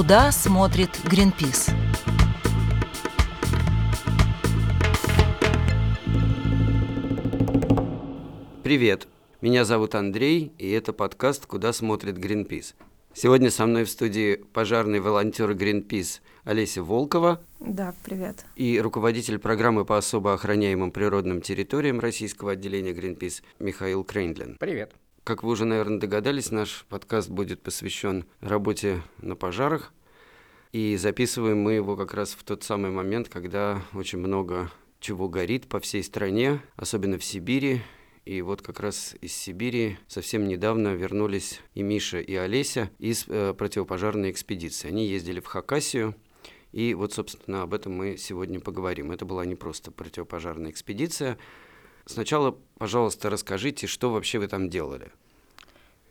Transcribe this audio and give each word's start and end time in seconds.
Куда 0.00 0.32
смотрит 0.32 0.98
Гринпис? 1.04 1.68
Привет, 8.62 9.08
меня 9.42 9.66
зовут 9.66 9.94
Андрей, 9.94 10.54
и 10.56 10.70
это 10.70 10.94
подкаст 10.94 11.44
«Куда 11.44 11.74
смотрит 11.74 12.16
Гринпис». 12.16 12.76
Сегодня 13.12 13.50
со 13.50 13.66
мной 13.66 13.84
в 13.84 13.90
студии 13.90 14.36
пожарный 14.36 15.00
волонтер 15.00 15.52
Гринпис 15.52 16.22
Олеся 16.44 16.82
Волкова. 16.82 17.42
Да, 17.58 17.94
привет. 18.02 18.46
И 18.56 18.80
руководитель 18.80 19.38
программы 19.38 19.84
по 19.84 19.98
особо 19.98 20.32
охраняемым 20.32 20.92
природным 20.92 21.42
территориям 21.42 22.00
российского 22.00 22.52
отделения 22.52 22.94
Гринпис 22.94 23.42
Михаил 23.58 24.02
Крейндлин. 24.04 24.56
Привет. 24.58 24.94
Как 25.30 25.42
вы 25.42 25.50
уже, 25.50 25.64
наверное, 25.64 26.00
догадались, 26.00 26.50
наш 26.50 26.86
подкаст 26.88 27.28
будет 27.28 27.62
посвящен 27.62 28.24
работе 28.40 29.02
на 29.18 29.36
пожарах. 29.36 29.92
И 30.72 30.96
записываем 30.96 31.58
мы 31.60 31.72
его 31.72 31.96
как 31.96 32.14
раз 32.14 32.32
в 32.32 32.44
тот 32.44 32.62
самый 32.62 32.90
момент, 32.90 33.28
когда 33.28 33.82
очень 33.92 34.18
много 34.18 34.70
чего 35.00 35.28
горит 35.28 35.68
по 35.68 35.80
всей 35.80 36.02
стране, 36.02 36.60
особенно 36.76 37.18
в 37.18 37.24
Сибири. 37.24 37.82
И 38.24 38.42
вот 38.42 38.62
как 38.62 38.80
раз 38.80 39.16
из 39.20 39.32
Сибири 39.32 39.98
совсем 40.06 40.46
недавно 40.46 40.94
вернулись 40.94 41.60
и 41.74 41.82
Миша, 41.82 42.20
и 42.20 42.34
Олеся 42.34 42.90
из 42.98 43.24
э, 43.26 43.54
противопожарной 43.54 44.30
экспедиции. 44.30 44.88
Они 44.88 45.06
ездили 45.06 45.40
в 45.40 45.46
Хакасию, 45.46 46.14
и 46.70 46.94
вот, 46.94 47.12
собственно, 47.12 47.62
об 47.62 47.74
этом 47.74 47.94
мы 47.94 48.16
сегодня 48.16 48.60
поговорим. 48.60 49.10
Это 49.10 49.24
была 49.24 49.44
не 49.46 49.56
просто 49.56 49.90
противопожарная 49.90 50.70
экспедиция, 50.70 51.38
Сначала, 52.10 52.58
пожалуйста, 52.78 53.30
расскажите, 53.30 53.86
что 53.86 54.10
вообще 54.10 54.40
вы 54.40 54.48
там 54.48 54.68
делали. 54.68 55.12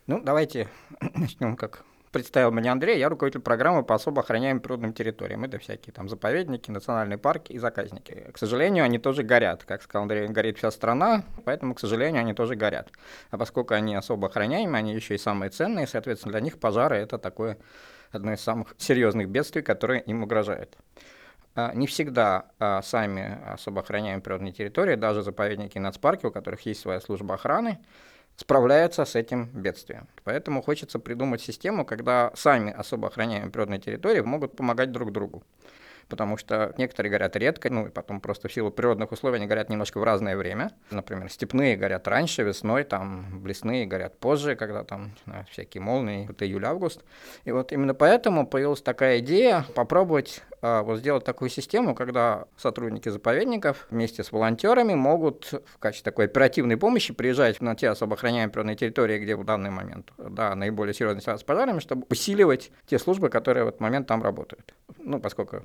Ну, 0.06 0.18
давайте 0.22 0.68
начнем 1.14 1.56
как 1.56 1.84
представил 2.10 2.50
меня 2.50 2.72
Андрей, 2.72 2.98
я 2.98 3.08
руководитель 3.08 3.40
программы 3.40 3.82
по 3.82 3.94
особо 3.94 4.22
охраняемым 4.22 4.60
природным 4.60 4.92
территориям. 4.92 5.44
Это 5.44 5.58
всякие 5.58 5.92
там 5.92 6.08
заповедники, 6.08 6.70
национальные 6.70 7.18
парки 7.18 7.52
и 7.52 7.58
заказники. 7.58 8.30
К 8.32 8.38
сожалению, 8.38 8.84
они 8.84 8.98
тоже 8.98 9.22
горят. 9.22 9.64
Как 9.64 9.82
сказал 9.82 10.02
Андрей, 10.02 10.28
горит 10.28 10.58
вся 10.58 10.70
страна, 10.70 11.24
поэтому, 11.44 11.74
к 11.74 11.80
сожалению, 11.80 12.20
они 12.20 12.34
тоже 12.34 12.54
горят. 12.54 12.90
А 13.30 13.38
поскольку 13.38 13.74
они 13.74 13.94
особо 13.94 14.28
охраняемые, 14.28 14.78
они 14.78 14.94
еще 14.94 15.14
и 15.14 15.18
самые 15.18 15.50
ценные, 15.50 15.86
соответственно, 15.86 16.32
для 16.32 16.40
них 16.40 16.58
пожары— 16.58 16.96
это 16.98 17.18
такое 17.18 17.58
одно 18.10 18.32
из 18.32 18.40
самых 18.40 18.74
серьезных 18.78 19.28
бедствий, 19.28 19.62
которые 19.62 20.02
им 20.02 20.22
угрожают. 20.22 20.76
А, 21.54 21.72
не 21.74 21.86
всегда 21.86 22.46
а, 22.58 22.82
сами 22.82 23.38
особо 23.52 23.80
охраняемые 23.80 24.22
природные 24.22 24.52
территории, 24.52 24.94
даже 24.94 25.22
заповедники 25.22 25.76
и 25.76 25.80
нацпарки, 25.80 26.26
у 26.26 26.30
которых 26.30 26.60
есть 26.62 26.80
своя 26.80 27.00
служба 27.00 27.34
охраны, 27.34 27.78
справляются 28.40 29.04
с 29.04 29.14
этим 29.16 29.50
бедствием. 29.52 30.08
Поэтому 30.24 30.62
хочется 30.62 30.98
придумать 30.98 31.42
систему, 31.42 31.84
когда 31.84 32.32
сами 32.34 32.72
особо 32.72 33.08
охраняемые 33.08 33.50
природные 33.50 33.80
территории 33.80 34.20
могут 34.20 34.56
помогать 34.56 34.92
друг 34.92 35.12
другу 35.12 35.42
потому 36.08 36.36
что 36.36 36.74
некоторые 36.76 37.12
горят 37.12 37.36
редко, 37.36 37.70
ну 37.70 37.86
и 37.86 37.90
потом 37.90 38.20
просто 38.20 38.48
в 38.48 38.52
силу 38.52 38.72
природных 38.72 39.12
условий 39.12 39.36
они 39.36 39.46
горят 39.46 39.68
немножко 39.68 40.00
в 40.00 40.02
разное 40.02 40.36
время. 40.36 40.72
Например, 40.90 41.30
степные 41.30 41.76
горят 41.76 42.08
раньше, 42.08 42.42
весной, 42.42 42.82
там 42.82 43.46
лесные 43.46 43.86
горят 43.86 44.18
позже, 44.18 44.56
когда 44.56 44.82
там 44.82 45.12
знаю, 45.24 45.46
всякие 45.50 45.80
молнии, 45.80 46.28
это 46.28 46.44
июль-август. 46.44 47.04
И 47.44 47.52
вот 47.52 47.70
именно 47.70 47.94
поэтому 47.94 48.44
появилась 48.44 48.82
такая 48.82 49.20
идея 49.20 49.64
попробовать 49.76 50.42
вот 50.62 50.98
сделать 50.98 51.24
такую 51.24 51.48
систему, 51.48 51.94
когда 51.94 52.46
сотрудники 52.56 53.08
заповедников 53.08 53.86
вместе 53.90 54.22
с 54.22 54.32
волонтерами 54.32 54.94
могут 54.94 55.52
в 55.66 55.78
качестве 55.78 56.10
такой 56.10 56.26
оперативной 56.26 56.76
помощи 56.76 57.12
приезжать 57.12 57.60
на 57.60 57.74
те 57.74 57.88
особо 57.88 58.14
охраняемые 58.14 58.52
природные 58.52 58.76
территории, 58.76 59.18
где 59.18 59.36
в 59.36 59.44
данный 59.44 59.70
момент 59.70 60.12
да, 60.18 60.54
наиболее 60.54 60.94
серьезная 60.94 61.20
ситуация 61.20 61.40
с 61.40 61.44
пожарами, 61.44 61.80
чтобы 61.80 62.06
усиливать 62.10 62.70
те 62.86 62.98
службы, 62.98 63.28
которые 63.28 63.64
в 63.64 63.68
этот 63.68 63.80
момент 63.80 64.06
там 64.06 64.22
работают. 64.22 64.74
Ну, 64.98 65.20
поскольку 65.20 65.64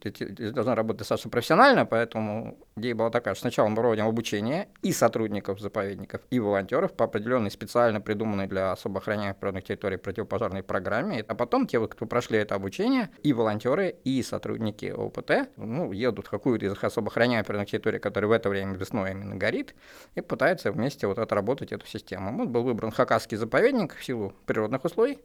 должна 0.00 0.74
работать 0.74 1.00
достаточно 1.00 1.30
профессионально, 1.30 1.86
поэтому 1.86 2.56
идея 2.76 2.94
была 2.94 3.10
такая, 3.10 3.34
что 3.34 3.42
сначала 3.42 3.68
мы 3.68 3.76
проводим 3.76 4.06
обучение 4.06 4.68
и 4.82 4.92
сотрудников 4.92 5.60
заповедников, 5.60 6.20
и 6.30 6.38
волонтеров 6.38 6.92
по 6.92 7.04
определенной 7.04 7.50
специально 7.50 8.00
придуманной 8.00 8.46
для 8.46 8.72
особо 8.72 9.00
охраняемых 9.00 9.36
природных 9.36 9.64
территорий 9.64 9.96
противопожарной 9.96 10.62
программе, 10.62 11.24
а 11.26 11.34
потом 11.34 11.66
те, 11.66 11.84
кто 11.86 12.06
прошли 12.06 12.38
это 12.38 12.54
обучение, 12.54 13.10
и 13.22 13.32
волонтеры, 13.32 13.96
и 14.04 14.22
сотрудники 14.22 14.35
ОПТ, 14.36 15.50
ну, 15.56 15.92
едут 15.92 16.26
в 16.26 16.30
какую-то 16.30 16.66
из 16.66 16.72
особо 16.82 17.08
охраняемых 17.08 17.46
территорий, 17.66 17.98
которая 17.98 18.28
в 18.28 18.32
это 18.32 18.48
время 18.48 18.74
весной 18.74 19.12
именно 19.12 19.36
горит, 19.36 19.74
и 20.14 20.20
пытаются 20.20 20.72
вместе 20.72 21.06
вот 21.06 21.18
отработать 21.18 21.72
эту 21.72 21.86
систему. 21.86 22.36
Вот 22.36 22.48
был 22.48 22.62
выбран 22.62 22.90
Хакасский 22.90 23.36
заповедник 23.36 23.94
в 23.94 24.04
силу 24.04 24.32
природных 24.46 24.84
условий, 24.84 25.18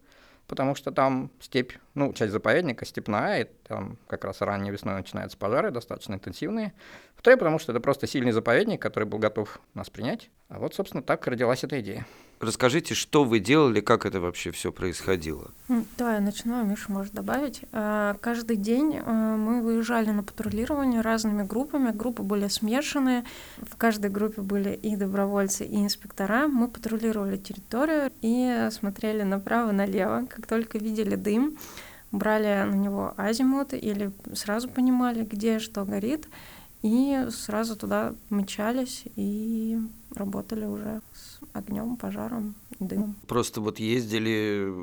потому 0.47 0.75
что 0.75 0.91
там 0.91 1.31
степь, 1.39 1.73
ну, 1.93 2.13
часть 2.13 2.31
заповедника 2.31 2.85
степная, 2.85 3.43
и 3.43 3.47
там 3.67 3.97
как 4.07 4.25
раз 4.25 4.41
ранней 4.41 4.71
весной 4.71 4.95
начинаются 4.95 5.37
пожары, 5.37 5.71
достаточно 5.71 6.15
интенсивные. 6.15 6.73
Второе, 7.15 7.37
потому 7.37 7.59
что 7.59 7.71
это 7.71 7.79
просто 7.79 8.07
сильный 8.07 8.31
заповедник, 8.31 8.81
который 8.81 9.05
был 9.05 9.19
готов 9.19 9.59
нас 9.73 9.89
принять. 9.89 10.29
А 10.49 10.59
вот, 10.59 10.73
собственно, 10.73 11.03
так 11.03 11.25
родилась 11.27 11.63
эта 11.63 11.79
идея. 11.79 12.05
Расскажите, 12.41 12.95
что 12.95 13.23
вы 13.23 13.37
делали, 13.39 13.81
как 13.81 14.07
это 14.07 14.19
вообще 14.19 14.49
все 14.49 14.71
происходило? 14.71 15.51
Давай 15.95 16.15
я 16.15 16.21
начну, 16.21 16.59
а 16.59 16.63
Миша 16.63 16.91
может 16.91 17.13
добавить. 17.13 17.61
Э, 17.71 18.15
каждый 18.19 18.57
день 18.57 18.95
э, 18.95 19.35
мы 19.37 19.61
выезжали 19.61 20.09
на 20.09 20.23
патрулирование 20.23 21.01
разными 21.01 21.43
группами. 21.43 21.91
Группы 21.91 22.23
были 22.23 22.47
смешанные. 22.47 23.25
В 23.57 23.77
каждой 23.77 24.09
группе 24.09 24.41
были 24.41 24.71
и 24.71 24.95
добровольцы, 24.95 25.65
и 25.65 25.83
инспектора. 25.83 26.47
Мы 26.47 26.67
патрулировали 26.67 27.37
территорию 27.37 28.11
и 28.21 28.69
смотрели 28.71 29.21
направо-налево. 29.21 30.25
Как 30.27 30.47
только 30.47 30.79
видели 30.79 31.15
дым, 31.15 31.59
брали 32.11 32.63
на 32.63 32.75
него 32.75 33.13
азимут 33.17 33.75
или 33.75 34.11
сразу 34.33 34.67
понимали, 34.67 35.23
где 35.23 35.59
что 35.59 35.85
горит, 35.85 36.27
и 36.81 37.27
сразу 37.29 37.75
туда 37.75 38.15
мчались 38.29 39.03
и 39.15 39.77
работали 40.15 40.65
уже 40.65 41.01
с 41.13 41.39
огнем, 41.53 41.95
пожаром, 41.95 42.55
дымом. 42.79 43.15
Просто 43.27 43.61
вот 43.61 43.79
ездили, 43.79 44.73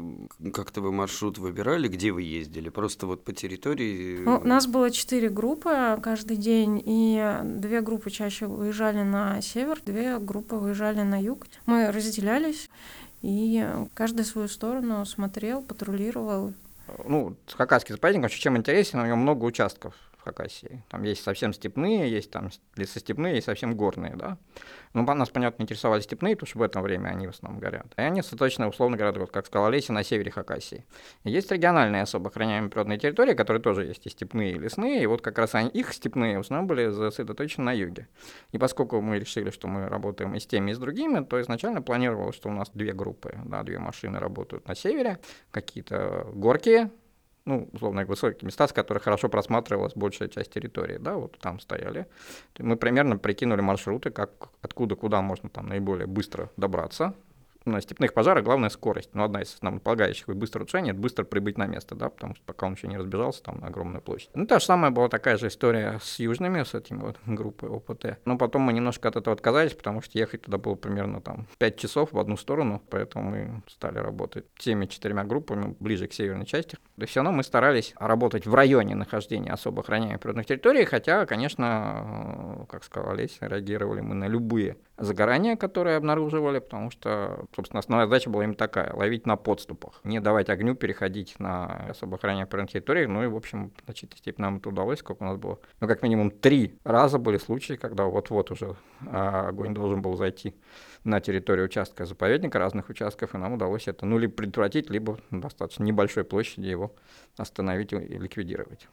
как-то 0.52 0.80
вы 0.80 0.92
маршрут 0.92 1.38
выбирали, 1.38 1.88
где 1.88 2.12
вы 2.12 2.22
ездили? 2.22 2.68
Просто 2.68 3.06
вот 3.06 3.24
по 3.24 3.32
территории? 3.32 4.18
Ну, 4.18 4.38
у 4.38 4.46
нас 4.46 4.66
было 4.66 4.90
четыре 4.90 5.28
группы 5.28 5.98
каждый 6.02 6.36
день, 6.36 6.82
и 6.84 7.40
две 7.44 7.80
группы 7.80 8.10
чаще 8.10 8.46
выезжали 8.46 9.02
на 9.02 9.40
север, 9.42 9.80
две 9.84 10.18
группы 10.18 10.56
выезжали 10.56 11.02
на 11.02 11.20
юг. 11.20 11.46
Мы 11.66 11.90
разделялись, 11.90 12.70
и 13.22 13.66
каждый 13.94 14.24
свою 14.24 14.48
сторону 14.48 15.04
смотрел, 15.04 15.62
патрулировал. 15.62 16.52
Ну, 17.04 17.34
Хакасский 17.48 17.94
заповедник 17.94 18.30
чем 18.30 18.56
интересен, 18.56 19.00
у 19.00 19.06
него 19.06 19.16
много 19.16 19.44
участков 19.44 19.94
Хакасии. 20.22 20.82
Там 20.88 21.02
есть 21.02 21.22
совсем 21.22 21.52
степные, 21.52 22.10
есть 22.10 22.30
там 22.30 22.50
лесостепные, 22.76 23.36
есть 23.36 23.46
совсем 23.46 23.76
горные, 23.76 24.16
да. 24.16 24.38
Ну, 24.94 25.04
нас, 25.14 25.30
понятно, 25.30 25.62
интересовали 25.62 26.00
степные, 26.00 26.36
потому 26.36 26.48
что 26.48 26.58
в 26.58 26.62
это 26.62 26.80
время 26.80 27.08
они 27.08 27.26
в 27.26 27.30
основном 27.30 27.60
горят. 27.60 27.86
И 27.96 28.00
они 28.00 28.22
точно, 28.22 28.68
условно 28.68 28.96
говоря, 28.96 29.20
вот 29.20 29.30
как 29.30 29.46
сказала 29.46 29.68
Леся, 29.68 29.92
на 29.92 30.02
севере 30.02 30.30
Хакасии. 30.30 30.84
И 31.24 31.30
есть 31.30 31.50
региональные 31.50 32.02
особо 32.02 32.30
охраняемые 32.30 32.70
природные 32.70 32.98
территории, 32.98 33.34
которые 33.34 33.62
тоже 33.62 33.84
есть 33.84 34.06
и 34.06 34.10
степные, 34.10 34.52
и 34.52 34.58
лесные, 34.58 35.02
и 35.02 35.06
вот 35.06 35.20
как 35.20 35.38
раз 35.38 35.54
они, 35.54 35.68
их 35.68 35.92
степные 35.92 36.38
в 36.38 36.40
основном 36.40 36.66
были 36.66 36.90
сосредоточены 36.90 37.64
на 37.64 37.72
юге. 37.72 38.08
И 38.52 38.58
поскольку 38.58 39.00
мы 39.00 39.18
решили, 39.18 39.50
что 39.50 39.68
мы 39.68 39.88
работаем 39.88 40.34
и 40.34 40.40
с 40.40 40.46
теми, 40.46 40.70
и 40.70 40.74
с 40.74 40.78
другими, 40.78 41.24
то 41.24 41.40
изначально 41.40 41.82
планировалось, 41.82 42.36
что 42.36 42.48
у 42.48 42.52
нас 42.52 42.70
две 42.72 42.92
группы, 42.92 43.38
да, 43.44 43.62
две 43.62 43.78
машины 43.78 44.18
работают 44.18 44.68
на 44.68 44.74
севере, 44.74 45.18
какие-то 45.50 46.26
горки, 46.32 46.90
ну, 47.48 47.68
условно, 47.72 48.04
высокие 48.04 48.46
места, 48.46 48.68
с 48.68 48.72
которых 48.72 49.02
хорошо 49.02 49.28
просматривалась 49.28 49.94
большая 49.94 50.28
часть 50.28 50.52
территории, 50.52 50.98
да, 50.98 51.14
вот 51.14 51.38
там 51.40 51.60
стояли. 51.60 52.06
Мы 52.58 52.76
примерно 52.76 53.16
прикинули 53.16 53.62
маршруты, 53.62 54.10
как, 54.10 54.50
откуда, 54.60 54.94
куда 54.96 55.22
можно 55.22 55.48
там 55.48 55.66
наиболее 55.66 56.06
быстро 56.06 56.50
добраться, 56.56 57.14
на 57.68 57.80
степных 57.80 58.14
пожарах 58.14 58.44
главная 58.44 58.68
скорость. 58.70 59.10
Но 59.14 59.24
одна 59.24 59.42
из 59.42 59.54
основополагающих 59.54 60.28
быстро 60.28 60.64
решений— 60.64 60.90
это 60.92 60.98
быстро 61.00 61.24
прибыть 61.24 61.58
на 61.58 61.66
место, 61.66 61.94
да, 61.94 62.08
потому 62.08 62.34
что 62.34 62.44
пока 62.44 62.66
он 62.66 62.74
еще 62.74 62.88
не 62.88 62.96
разбежался 62.96 63.42
там 63.42 63.60
на 63.60 63.68
огромную 63.68 64.02
площадь. 64.02 64.30
Ну, 64.34 64.46
та 64.46 64.58
же 64.58 64.64
самая 64.64 64.90
была 64.90 65.08
такая 65.08 65.36
же 65.36 65.48
история 65.48 65.98
с 66.02 66.18
южными, 66.18 66.62
с 66.62 66.74
этими 66.74 67.00
вот 67.00 67.16
группой 67.26 67.68
ОПТ. 67.68 68.18
Но 68.24 68.36
потом 68.36 68.62
мы 68.62 68.72
немножко 68.72 69.08
от 69.08 69.16
этого 69.16 69.34
отказались, 69.34 69.74
потому 69.74 70.02
что 70.02 70.18
ехать 70.18 70.42
туда 70.42 70.58
было 70.58 70.74
примерно 70.74 71.20
там 71.20 71.46
5 71.58 71.76
часов 71.76 72.12
в 72.12 72.18
одну 72.18 72.36
сторону, 72.36 72.82
поэтому 72.90 73.30
мы 73.30 73.62
стали 73.68 73.98
работать 73.98 74.46
теми 74.58 74.86
четырьмя 74.86 75.24
группами 75.24 75.76
ближе 75.80 76.06
к 76.06 76.12
северной 76.12 76.46
части. 76.46 76.78
И 76.96 77.04
все 77.04 77.20
равно 77.20 77.32
мы 77.32 77.42
старались 77.42 77.94
работать 77.98 78.46
в 78.46 78.54
районе 78.54 78.94
нахождения 78.94 79.52
особо 79.52 79.82
охраняемых 79.82 80.20
природных 80.20 80.46
территорий, 80.46 80.84
хотя, 80.84 81.26
конечно, 81.26 82.66
как 82.70 82.84
сказала 82.84 83.12
Олеся, 83.12 83.46
реагировали 83.46 84.00
мы 84.00 84.14
на 84.14 84.26
любые 84.26 84.76
загорания, 84.98 85.56
которые 85.56 85.96
обнаруживали, 85.96 86.58
потому 86.58 86.90
что, 86.90 87.46
собственно, 87.54 87.80
основная 87.80 88.06
задача 88.06 88.30
была 88.30 88.44
именно 88.44 88.56
такая— 88.56 88.92
ловить 88.94 89.26
на 89.26 89.36
подступах, 89.36 90.00
не 90.04 90.20
давать 90.20 90.48
огню 90.48 90.74
переходить 90.74 91.38
на 91.38 91.88
особо 91.90 92.16
охраняемые 92.16 92.66
территории. 92.66 93.06
Ну 93.06 93.24
и, 93.24 93.26
в 93.26 93.36
общем, 93.36 93.70
в 93.70 93.84
значительной 93.84 94.34
нам 94.38 94.56
это 94.56 94.68
удалось, 94.68 94.98
сколько 95.00 95.22
у 95.22 95.26
нас 95.26 95.36
было. 95.36 95.58
Ну, 95.80 95.88
как 95.88 96.02
минимум 96.02 96.30
три 96.30 96.78
раза 96.84 97.18
были 97.18 97.38
случаи, 97.38 97.74
когда 97.74 98.04
вот-вот 98.04 98.50
уже 98.50 98.76
а, 99.06 99.48
огонь 99.48 99.74
должен 99.74 100.02
был 100.02 100.16
зайти 100.16 100.54
на 101.04 101.20
территории 101.20 101.62
участка 101.62 102.04
заповедника, 102.04 102.58
разных 102.58 102.88
участков, 102.88 103.34
и 103.34 103.38
нам 103.38 103.54
удалось 103.54 103.88
это, 103.88 104.06
ну, 104.06 104.18
либо 104.18 104.34
предотвратить, 104.34 104.90
либо 104.90 105.18
достаточно 105.30 105.84
небольшой 105.84 106.24
площади 106.24 106.66
его 106.66 106.94
остановить 107.36 107.92
и 107.92 107.96
ликвидировать. 107.96 108.88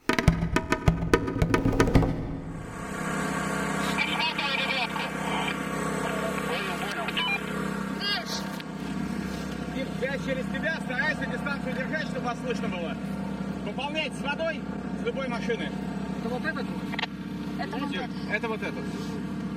Я 10.01 10.17
через 10.19 10.45
тебя 10.47 10.77
старайся 10.81 11.25
дистанцию 11.25 11.75
держать, 11.75 12.07
чтобы 12.07 12.25
вас 12.25 12.37
слышно 12.45 12.67
было. 12.67 12.95
Пополнять 13.65 14.13
с 14.13 14.21
водой 14.21 14.61
с 15.01 15.05
любой 15.05 15.27
машины. 15.27 15.69
Это 16.19 16.29
вот 16.29 16.45
этот? 16.45 16.65
Это 17.59 17.77
вот 17.77 17.95
это. 17.95 18.09
Это 18.31 18.44
вот 18.55 18.67
этот. 18.67 18.83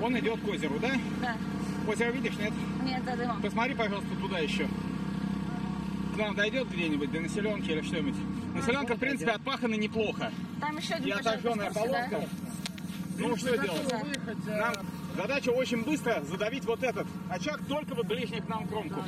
Он 0.03 0.19
идет 0.19 0.41
к 0.41 0.49
озеру, 0.49 0.79
да? 0.81 0.93
Да. 1.21 1.37
Озеро 1.91 2.11
видишь, 2.11 2.37
нет? 2.37 2.53
Нет, 2.83 3.05
за 3.05 3.17
дымом. 3.17 3.43
Посмотри, 3.43 3.75
пожалуйста, 3.75 4.15
туда 4.21 4.39
еще. 4.39 4.69
К 6.15 6.19
нам 6.19 6.35
дойдет 6.35 6.69
где-нибудь 6.69 7.11
до 7.11 7.21
населенки 7.21 7.71
или 7.71 7.83
что-нибудь. 7.83 8.15
Населенка, 8.55 8.95
в 8.95 8.99
принципе, 8.99 9.33
отпахана 9.33 9.75
неплохо. 9.75 10.33
Там 10.61 10.77
еще 10.77 10.95
один 10.95 11.09
И 11.09 11.11
отожженная 11.13 11.71
полоска. 11.71 12.29
Ну, 13.19 13.37
что 13.37 13.59
делать? 13.59 13.95
Нам 14.47 14.75
задача 15.17 15.51
очень 15.51 15.85
быстро 15.85 16.23
задавить 16.23 16.65
вот 16.65 16.83
этот 16.83 17.07
очаг 17.31 17.61
только 17.69 17.95
вот 17.95 18.07
ближних 18.07 18.45
к 18.47 18.49
нам 18.49 18.67
кромку. 18.69 19.03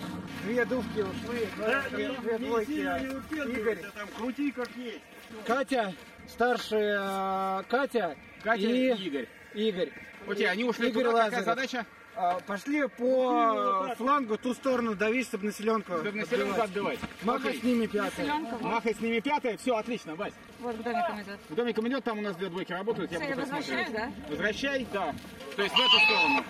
Две 0.44 0.64
дувки 0.64 1.00
ушли, 1.00 1.46
две, 1.90 2.12
две 2.20 2.38
двойки. 2.38 3.60
Игорь, 3.60 3.78
там 3.96 4.08
крути 4.16 4.50
как 4.50 4.68
есть. 4.76 5.00
Катя, 5.46 5.94
старшая 6.28 7.62
Катя, 7.64 8.16
Катя 8.42 8.62
и 8.62 8.92
и 8.92 9.06
Игорь. 9.06 9.28
Игорь. 9.54 9.90
Окей, 10.28 10.46
они 10.48 10.64
ушли 10.64 10.88
Игорь 10.88 11.04
туда, 11.04 11.24
какая 11.24 11.24
Лазарев. 11.40 11.44
задача? 11.44 11.86
А, 12.16 12.38
Пошли 12.40 12.86
по 12.88 13.94
флангу, 13.96 14.36
ту 14.36 14.52
сторону 14.52 14.94
давить, 14.94 15.26
чтобы 15.28 15.46
населенку. 15.46 15.92
Чтобы 15.92 16.12
населенку 16.12 16.60
отбивать. 16.60 16.98
отбивать. 16.98 17.22
Махай 17.22 17.50
Окей. 17.50 17.60
с 17.60 17.64
ними 17.64 17.86
пятая. 17.86 18.34
Махай 18.60 18.94
с 18.94 19.00
ними 19.00 19.20
пятая, 19.20 19.56
все, 19.56 19.76
отлично, 19.76 20.14
Вась. 20.16 20.34
Вот 20.58 20.76
к 20.76 20.82
домикам 20.82 21.22
идет. 21.22 21.38
В 21.48 21.54
домиком 21.54 21.88
идет, 21.88 22.04
там 22.04 22.18
у 22.18 22.22
нас 22.22 22.36
две 22.36 22.48
двойки 22.48 22.72
работают, 22.72 23.10
я 23.12 23.18
Всё, 23.20 23.28
буду 23.28 23.40
я 23.40 23.46
возвращаю, 23.46 23.92
да? 23.92 24.12
Возвращай, 24.28 24.86
да. 24.92 25.14
То 25.56 25.62
есть 25.62 25.74
в 25.74 25.78
эту 25.78 25.98
сторону. 26.04 26.44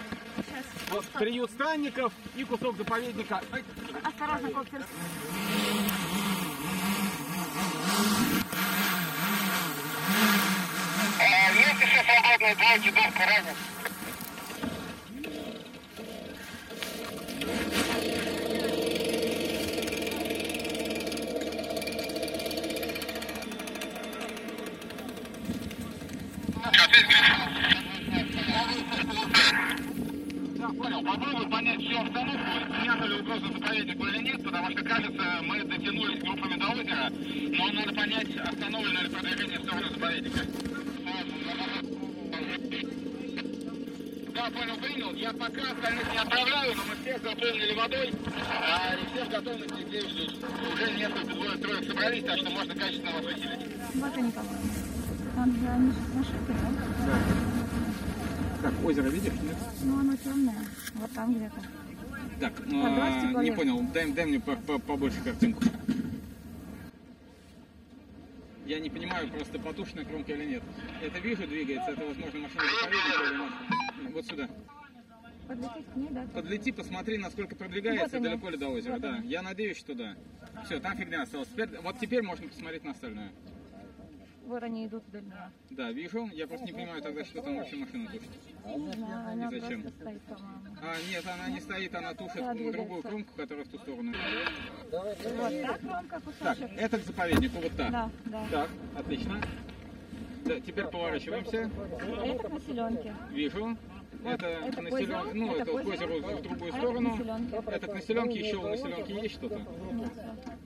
Вот 0.90 1.04
приют 1.06 1.50
странников 1.50 2.12
и 2.34 2.44
кусок 2.44 2.76
заповедника. 2.76 3.40
Осторожно, 4.02 4.50
коптер. 4.50 4.82
Дурка 12.54 13.26
ранен. 13.26 13.56
Да, 30.56 30.68
понял. 30.68 31.02
Попробуй 31.02 31.48
понять 31.50 31.80
всю 31.80 31.98
обстановку, 31.98 32.38
снята 32.82 33.06
ли 33.06 33.20
угроза 33.20 33.46
заповеднику 33.46 34.06
или 34.06 34.18
нет, 34.18 34.44
потому 34.44 34.70
что, 34.70 34.82
кажется, 34.82 35.40
мы 35.42 35.62
дотянулись 35.64 36.20
группами 36.22 36.56
до 36.56 36.68
озера, 36.68 37.10
но 37.10 37.72
надо 37.72 37.92
понять, 37.94 38.36
остановлено 38.36 39.02
ли 39.02 39.08
продвижение 39.08 39.58
в 39.58 39.62
сторону 39.62 39.88
заповедника. 39.90 40.69
Понял, 44.50 44.76
принял. 44.76 45.14
Я 45.14 45.32
пока 45.32 45.70
остальных 45.72 46.12
не 46.12 46.18
отправляю, 46.18 46.74
но 46.76 46.82
мы 46.88 46.94
всех 47.02 47.22
заполнили 47.22 47.74
водой, 47.74 48.12
а 48.48 48.94
и 48.94 49.06
все 49.12 49.24
в 49.24 49.28
готовности 49.30 49.82
здесь 49.88 50.04
ждут. 50.04 50.44
Уже 50.72 50.92
несколько 50.92 51.24
двое 51.34 51.56
троек 51.58 51.86
собрались, 51.86 52.24
так 52.24 52.38
что 52.38 52.50
можно 52.50 52.74
качественно 52.74 53.12
вас 53.12 53.24
выселить. 53.24 53.66
Вот 53.94 54.16
они, 54.16 54.30
по-моему. 54.32 54.70
Там 55.34 55.52
же 55.60 55.68
они 55.68 55.92
на 56.14 56.24
шибке, 56.24 56.54
да? 56.62 57.18
Так, 58.62 58.84
озеро 58.84 59.08
видишь, 59.08 59.32
нет? 59.32 59.56
Ну, 59.82 60.00
оно 60.00 60.16
темное. 60.16 60.54
Вот 60.94 61.12
там 61.12 61.34
где-то. 61.34 61.60
Так, 62.40 62.52
давайте 62.68 63.26
не 63.42 63.52
понял, 63.52 63.80
дай, 63.92 64.10
дай 64.12 64.24
мне 64.26 64.40
по- 64.40 64.56
по- 64.56 64.78
побольше 64.78 65.20
картинку. 65.22 65.62
Я 68.66 68.78
не 68.78 68.88
понимаю, 68.88 69.28
просто 69.28 69.58
потушенная 69.58 70.04
кромка 70.04 70.32
или 70.32 70.44
нет. 70.44 70.62
Это 71.02 71.18
вижу 71.18 71.46
двигается, 71.46 71.90
это, 71.90 72.04
возможно, 72.06 72.40
машина 72.40 72.62
заповедника 72.80 73.22
или 73.24 73.36
машина. 73.36 73.89
Вот 74.12 74.26
сюда. 74.26 74.48
Подлететь 75.48 75.86
к 75.92 75.96
ней, 75.96 76.08
да? 76.10 76.26
Подлети, 76.34 76.72
посмотри, 76.72 77.18
насколько 77.18 77.56
продвигается, 77.56 78.18
Вот 78.18 78.22
далеко 78.22 78.50
ли 78.50 78.56
до 78.56 78.68
озера. 78.68 78.92
Вот 78.92 79.00
да, 79.02 79.14
они. 79.16 79.28
я 79.28 79.42
надеюсь, 79.42 79.78
что 79.78 79.94
да. 79.94 80.14
Все, 80.64 80.78
там 80.78 80.96
фигня 80.96 81.22
осталась. 81.22 81.48
Теперь, 81.48 81.68
вот 81.82 81.98
теперь 81.98 82.22
можно 82.22 82.46
посмотреть 82.48 82.84
на 82.84 82.92
остальное. 82.92 83.32
Вот 84.46 84.62
они 84.64 84.86
идут 84.86 85.04
вдоль 85.06 85.22
меня. 85.22 85.50
Да, 85.70 85.92
вижу. 85.92 86.28
Я 86.32 86.46
просто 86.48 86.66
не 86.66 86.72
понимаю 86.72 87.00
тогда, 87.02 87.24
что 87.24 87.40
там 87.40 87.56
вообще 87.56 87.76
машина 87.76 88.06
тушит. 88.06 88.30
Не 88.66 88.92
знаю, 88.92 89.28
она 89.32 89.50
зачем? 89.50 89.88
стоит, 89.88 90.22
по-моему. 90.22 90.76
А, 90.82 90.94
нет, 91.10 91.24
она 91.26 91.48
не 91.54 91.60
стоит, 91.60 91.94
она 91.94 92.14
тушит 92.14 92.36
Да, 92.36 92.54
другую 92.54 93.02
кромку, 93.02 93.32
которая 93.36 93.64
в 93.64 93.68
ту 93.68 93.78
сторону. 93.78 94.12
Вот 94.90 95.18
так 95.62 95.82
громко 95.82 96.20
Так, 96.20 96.24
кусочек. 96.58 96.78
это 96.78 96.98
к 96.98 97.02
заповеднику, 97.04 97.60
вот 97.60 97.76
так. 97.76 97.90
Да, 97.92 98.10
да. 98.26 98.46
Так, 98.50 98.70
отлично. 98.96 99.40
Да, 100.44 100.60
теперь 100.60 100.86
поворачиваемся. 100.86 101.70
Это 102.24 102.48
к 102.48 102.52
населенке. 102.52 103.14
Вижу. 103.30 103.76
Это, 104.24 104.46
это 104.46 104.82
населен- 104.82 104.90
к 104.90 104.94
озеру, 104.94 105.30
ну, 105.34 105.52
это 105.54 105.62
это 105.62 105.70
к 105.70 105.86
озеру 105.86 106.18
в 106.20 106.42
другую 106.42 106.74
а 106.74 106.76
сторону. 106.76 107.18
Это 107.66 107.86
к 107.86 107.94
населенке, 107.94 108.38
еще 108.40 108.56
у 108.56 108.68
населенки 108.68 109.12
есть 109.12 109.34
что-то? 109.34 109.60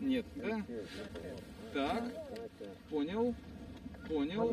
Нет, 0.00 0.26
да? 0.34 0.62
Так, 1.72 2.04
понял, 2.90 3.34
понял, 4.08 4.48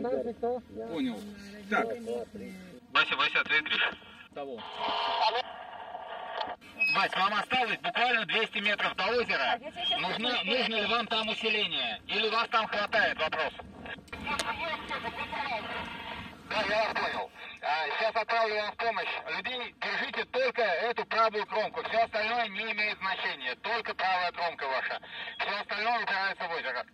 понял. 0.92 1.20
Так. 1.70 1.88
Вася, 2.92 3.16
Вася, 3.16 3.40
ответь, 3.42 3.64
Гриш. 3.64 3.92
Того. 4.34 4.60
Вась, 6.94 7.16
вам 7.16 7.34
осталось 7.34 7.78
буквально 7.78 8.26
200 8.26 8.60
метров 8.60 8.96
до 8.96 9.06
озера. 9.08 9.60
Нужно, 10.00 10.44
нужно 10.44 10.76
ли 10.76 10.86
вам 10.88 11.08
там 11.08 11.30
усиление? 11.30 12.02
Или 12.08 12.30
вас 12.30 12.48
там 12.50 12.68
хватает? 12.68 13.18
Вопрос. 13.18 13.54
Да, 16.52 16.62
я 16.64 16.84
вас 16.84 16.94
понял. 16.94 17.32
А, 17.62 17.88
сейчас 17.98 18.16
отправлю 18.16 18.56
вам 18.56 18.72
в 18.72 18.76
помощь. 18.76 19.10
Людей, 19.38 19.76
держите 19.82 20.26
только 20.26 20.62
эту 20.62 21.06
правую 21.06 21.46
кромку. 21.46 21.82
Все 21.84 22.00
остальное 22.00 22.48
не 22.50 22.72
имеет 22.72 22.98
значения. 22.98 23.56
Только 23.62 23.94
правая 23.94 24.32
кромка 24.32 24.68
ваша. 24.68 25.00
Все 25.40 25.60
остальное 25.60 26.04
упирается 26.04 26.44
в 26.48 26.52
озеро. 26.52 26.86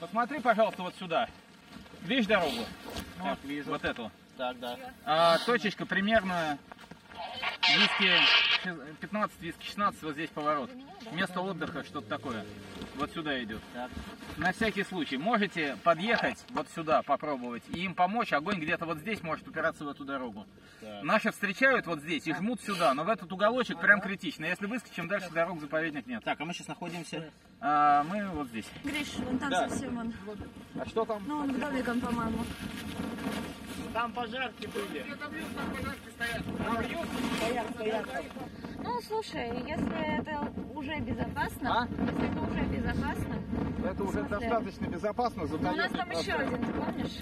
Посмотри, 0.00 0.40
пожалуйста, 0.40 0.82
вот 0.82 0.94
сюда. 0.96 1.28
Видишь 2.02 2.26
дорогу? 2.26 2.64
Вот, 3.18 3.38
вижу. 3.44 3.70
Вот 3.70 3.84
эту. 3.84 4.10
Так, 4.36 4.58
да. 4.60 4.76
А, 5.04 5.38
точечка 5.38 5.84
примерно 5.84 6.58
виски 7.76 8.12
15, 9.00 9.40
виски 9.40 9.64
16, 9.64 10.02
вот 10.02 10.12
здесь 10.12 10.30
поворот. 10.30 10.70
Место 11.12 11.40
отдыха, 11.40 11.84
что-то 11.84 12.08
такое. 12.08 12.44
Вот 12.98 13.12
сюда 13.12 13.42
идет. 13.42 13.60
На 14.36 14.52
всякий 14.52 14.82
случай, 14.82 15.16
можете 15.16 15.76
подъехать 15.84 16.44
вот 16.50 16.66
сюда, 16.74 17.02
попробовать, 17.02 17.62
и 17.68 17.84
им 17.84 17.94
помочь. 17.94 18.32
Огонь 18.32 18.58
где-то 18.58 18.86
вот 18.86 18.98
здесь 18.98 19.22
может 19.22 19.46
упираться 19.46 19.84
в 19.84 19.88
эту 19.88 20.04
дорогу. 20.04 20.46
Наши 21.02 21.30
встречают 21.30 21.86
вот 21.86 22.00
здесь 22.00 22.26
и 22.26 22.34
жмут 22.34 22.60
сюда, 22.60 22.92
но 22.94 23.04
в 23.04 23.08
этот 23.08 23.32
уголочек 23.32 23.80
прям 23.80 24.00
критично. 24.00 24.46
Если 24.46 24.66
выскочим, 24.66 25.06
дальше 25.06 25.30
дорог 25.30 25.60
заповедник 25.60 26.06
нет. 26.06 26.24
Так, 26.24 26.40
а 26.40 26.44
мы 26.44 26.52
сейчас 26.52 26.66
находимся. 26.68 27.30
А, 27.60 28.04
мы 28.04 28.26
вот 28.28 28.48
здесь. 28.48 28.66
Гриш, 28.84 29.14
вон 29.18 29.38
там 29.38 29.50
Да. 29.50 29.68
совсем 29.68 29.96
он. 29.96 30.14
А 30.80 30.86
что 30.86 31.04
там? 31.04 31.22
Ну, 31.26 31.38
он 31.38 31.54
к 31.54 31.58
домикам, 31.58 32.00
по-моему. 32.00 32.44
Там 33.92 34.12
пожарки 34.12 34.66
были. 34.66 35.04
Ну, 38.88 39.00
слушай, 39.06 39.50
если 39.68 40.18
это 40.18 40.50
уже 40.74 40.98
безопасно, 41.00 41.82
А? 41.82 41.88
если 42.00 42.30
это 42.30 42.40
уже 42.40 42.62
безопасно, 42.64 43.34
Это 43.84 44.02
уже 44.02 44.12
смысле? 44.12 44.38
достаточно 44.38 44.86
безопасно. 44.86 45.42
ну, 45.46 45.56
у 45.72 45.76
нас 45.76 45.92
там 45.92 46.10
еще 46.10 46.32
один, 46.32 46.58
ты 46.64 46.72
помнишь? 46.72 47.18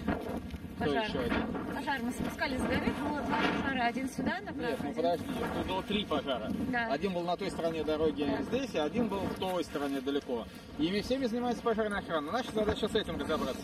Пожар. 0.78 1.04
еще 1.04 1.18
один? 1.18 1.42
Пожар. 1.74 2.00
Мы 2.02 2.10
спускались 2.12 2.58
с 2.60 2.62
горы, 2.62 2.92
было 3.02 3.20
два 3.22 3.38
пожара. 3.62 3.82
Один 3.84 4.08
сюда 4.10 4.40
направо, 4.42 4.60
Нет, 4.60 4.78
ну 4.84 4.92
подожди, 4.94 5.26
тут 5.56 5.66
было 5.66 5.82
три 5.82 6.04
пожара. 6.04 6.52
Да. 6.70 6.86
Один 6.92 7.12
был 7.14 7.22
на 7.22 7.36
той 7.36 7.50
стороне 7.50 7.82
дороги 7.82 8.30
здесь, 8.42 8.74
а 8.76 8.84
один 8.84 9.08
был 9.08 9.20
в 9.20 9.34
той 9.34 9.64
стороне 9.64 10.00
далеко. 10.00 10.44
Ими 10.78 11.00
всеми 11.00 11.26
занимается 11.26 11.62
пожарная 11.62 11.98
охрана. 11.98 12.30
Наша 12.30 12.52
задача 12.52 12.88
с 12.88 12.94
этим 12.94 13.18
разобраться. 13.18 13.62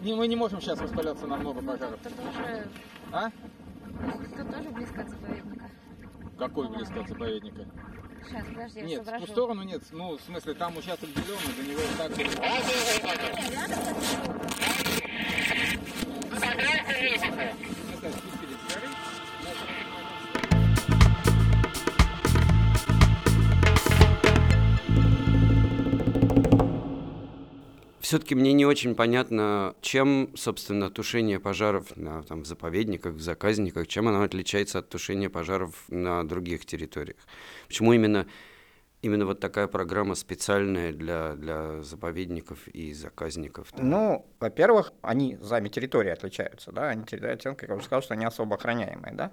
Не, 0.00 0.14
мы 0.16 0.26
не 0.26 0.34
можем 0.34 0.60
сейчас 0.60 0.80
распыляться 0.80 1.26
на 1.28 1.36
много 1.36 1.60
Ну, 1.60 1.70
пожаров. 1.72 2.00
тут, 2.02 2.12
тут 2.16 2.24
тоже, 2.34 2.66
А? 3.12 3.30
тут 3.30 4.50
тоже 4.50 4.70
близко 4.70 5.02
от 5.02 5.08
заповедника. 5.10 5.51
Какой 6.42 6.68
близко 6.70 7.00
от 7.00 7.08
заповедника? 7.08 7.66
Сейчас, 8.26 8.46
подожди, 8.48 8.80
я 8.80 8.84
Нет, 8.86 9.02
в 9.02 9.04
соображу. 9.04 9.26
ту 9.26 9.32
сторону 9.32 9.62
нет. 9.62 9.82
Ну, 9.92 10.16
в 10.16 10.20
смысле, 10.22 10.54
там 10.54 10.76
участок 10.76 11.08
зеленый, 11.10 11.54
до 11.56 11.62
него 11.62 11.80
и 11.80 11.94
так... 11.96 12.18
Рядом, 12.18 13.78
Это 17.94 18.12
все-таки 28.12 28.34
мне 28.34 28.52
не 28.52 28.66
очень 28.66 28.94
понятно, 28.94 29.74
чем, 29.80 30.32
собственно, 30.36 30.90
тушение 30.90 31.40
пожаров 31.40 31.96
на 31.96 32.22
там, 32.22 32.44
заповедниках, 32.44 33.14
в 33.14 33.22
заказниках, 33.22 33.88
чем 33.88 34.06
оно 34.06 34.22
отличается 34.22 34.80
от 34.80 34.90
тушения 34.90 35.30
пожаров 35.30 35.84
на 35.88 36.22
других 36.28 36.66
территориях. 36.66 37.16
Почему 37.68 37.94
именно 37.94 38.26
именно 39.00 39.24
вот 39.24 39.40
такая 39.40 39.66
программа 39.66 40.14
специальная 40.14 40.92
для, 40.92 41.36
для 41.36 41.80
заповедников 41.80 42.68
и 42.68 42.92
заказников? 42.92 43.68
Ну, 43.78 44.26
во-первых, 44.38 44.92
они 45.00 45.38
сами 45.42 45.70
территории 45.70 46.10
отличаются, 46.10 46.70
да, 46.70 46.90
они 46.90 47.06
территория 47.06 47.38
как 47.38 47.62
я 47.66 47.74
уже 47.74 47.86
сказал, 47.86 48.02
что 48.02 48.12
они 48.12 48.26
особо 48.26 48.56
охраняемые, 48.56 49.14
да. 49.14 49.32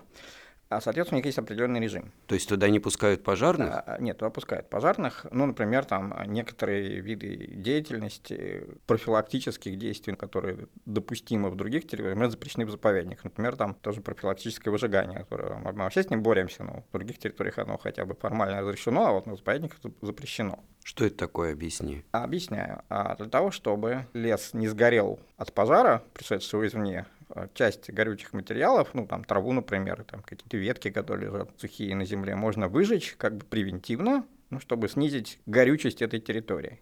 А, 0.70 0.82
соответственно, 0.82 1.18
у 1.18 1.20
них 1.20 1.26
есть 1.26 1.40
определенный 1.40 1.80
режим. 1.80 2.12
То 2.28 2.36
есть 2.36 2.48
туда 2.48 2.70
не 2.70 2.80
пускают 2.80 3.24
пожарных? 3.24 3.70
А, 3.88 3.98
нет, 4.00 4.20
туда 4.20 4.30
пускают 4.30 4.70
пожарных. 4.70 5.26
Ну, 5.32 5.48
например, 5.48 5.84
там 5.86 6.14
некоторые 6.28 7.00
виды 7.00 7.50
деятельности, 7.56 8.68
профилактических 8.86 9.80
действий, 9.80 10.16
которые 10.16 10.68
допустимы 10.86 11.50
в 11.50 11.56
других 11.56 11.88
территориях, 11.88 12.12
например, 12.12 12.30
запрещены 12.30 12.66
в 12.68 12.72
заповедниках. 12.72 13.24
Например, 13.24 13.56
там 13.56 13.74
тоже 13.74 14.02
профилактическое 14.02 14.72
выжигание, 14.72 15.26
которое 15.28 15.56
мы 15.56 15.72
вообще 15.72 16.04
с 16.04 16.10
ним 16.12 16.22
боремся, 16.22 16.64
но 16.64 16.84
в 16.88 16.92
других 16.92 17.18
территориях 17.18 17.58
оно 17.58 17.80
хотя 17.80 18.06
бы 18.06 18.14
формально 18.14 18.62
разрешено, 18.62 19.08
а 19.08 19.12
вот 19.12 19.26
на 19.26 19.36
заповедниках 19.36 19.80
запрещено. 20.02 20.60
Что 20.84 21.06
это 21.06 21.18
такое, 21.18 21.54
объясни. 21.54 22.04
Объясняю. 22.12 22.84
А 22.90 23.16
для 23.16 23.28
того, 23.28 23.50
чтобы 23.50 24.06
лес 24.14 24.54
не 24.54 24.68
сгорел 24.68 25.20
от 25.36 25.52
пожара, 25.52 26.04
пришедшего 26.14 26.68
извне, 26.68 27.08
Э, 27.19 27.19
часть 27.54 27.90
горючих 27.90 28.34
материалов, 28.34 28.90
ну, 28.94 29.08
там, 29.08 29.24
траву, 29.24 29.52
например, 29.54 30.04
там, 30.04 30.22
какие-то 30.22 30.58
ветки, 30.58 30.90
которые 30.90 31.30
лежат 31.30 31.52
сухие 31.58 31.96
на 31.96 32.06
земле, 32.06 32.36
можно 32.36 32.68
выжечь 32.68 33.16
как 33.18 33.38
бы 33.38 33.46
превентивно, 33.46 34.26
ну, 34.50 34.60
чтобы 34.60 34.90
снизить 34.90 35.40
горючесть 35.46 36.02
этой 36.02 36.20
территории. 36.20 36.82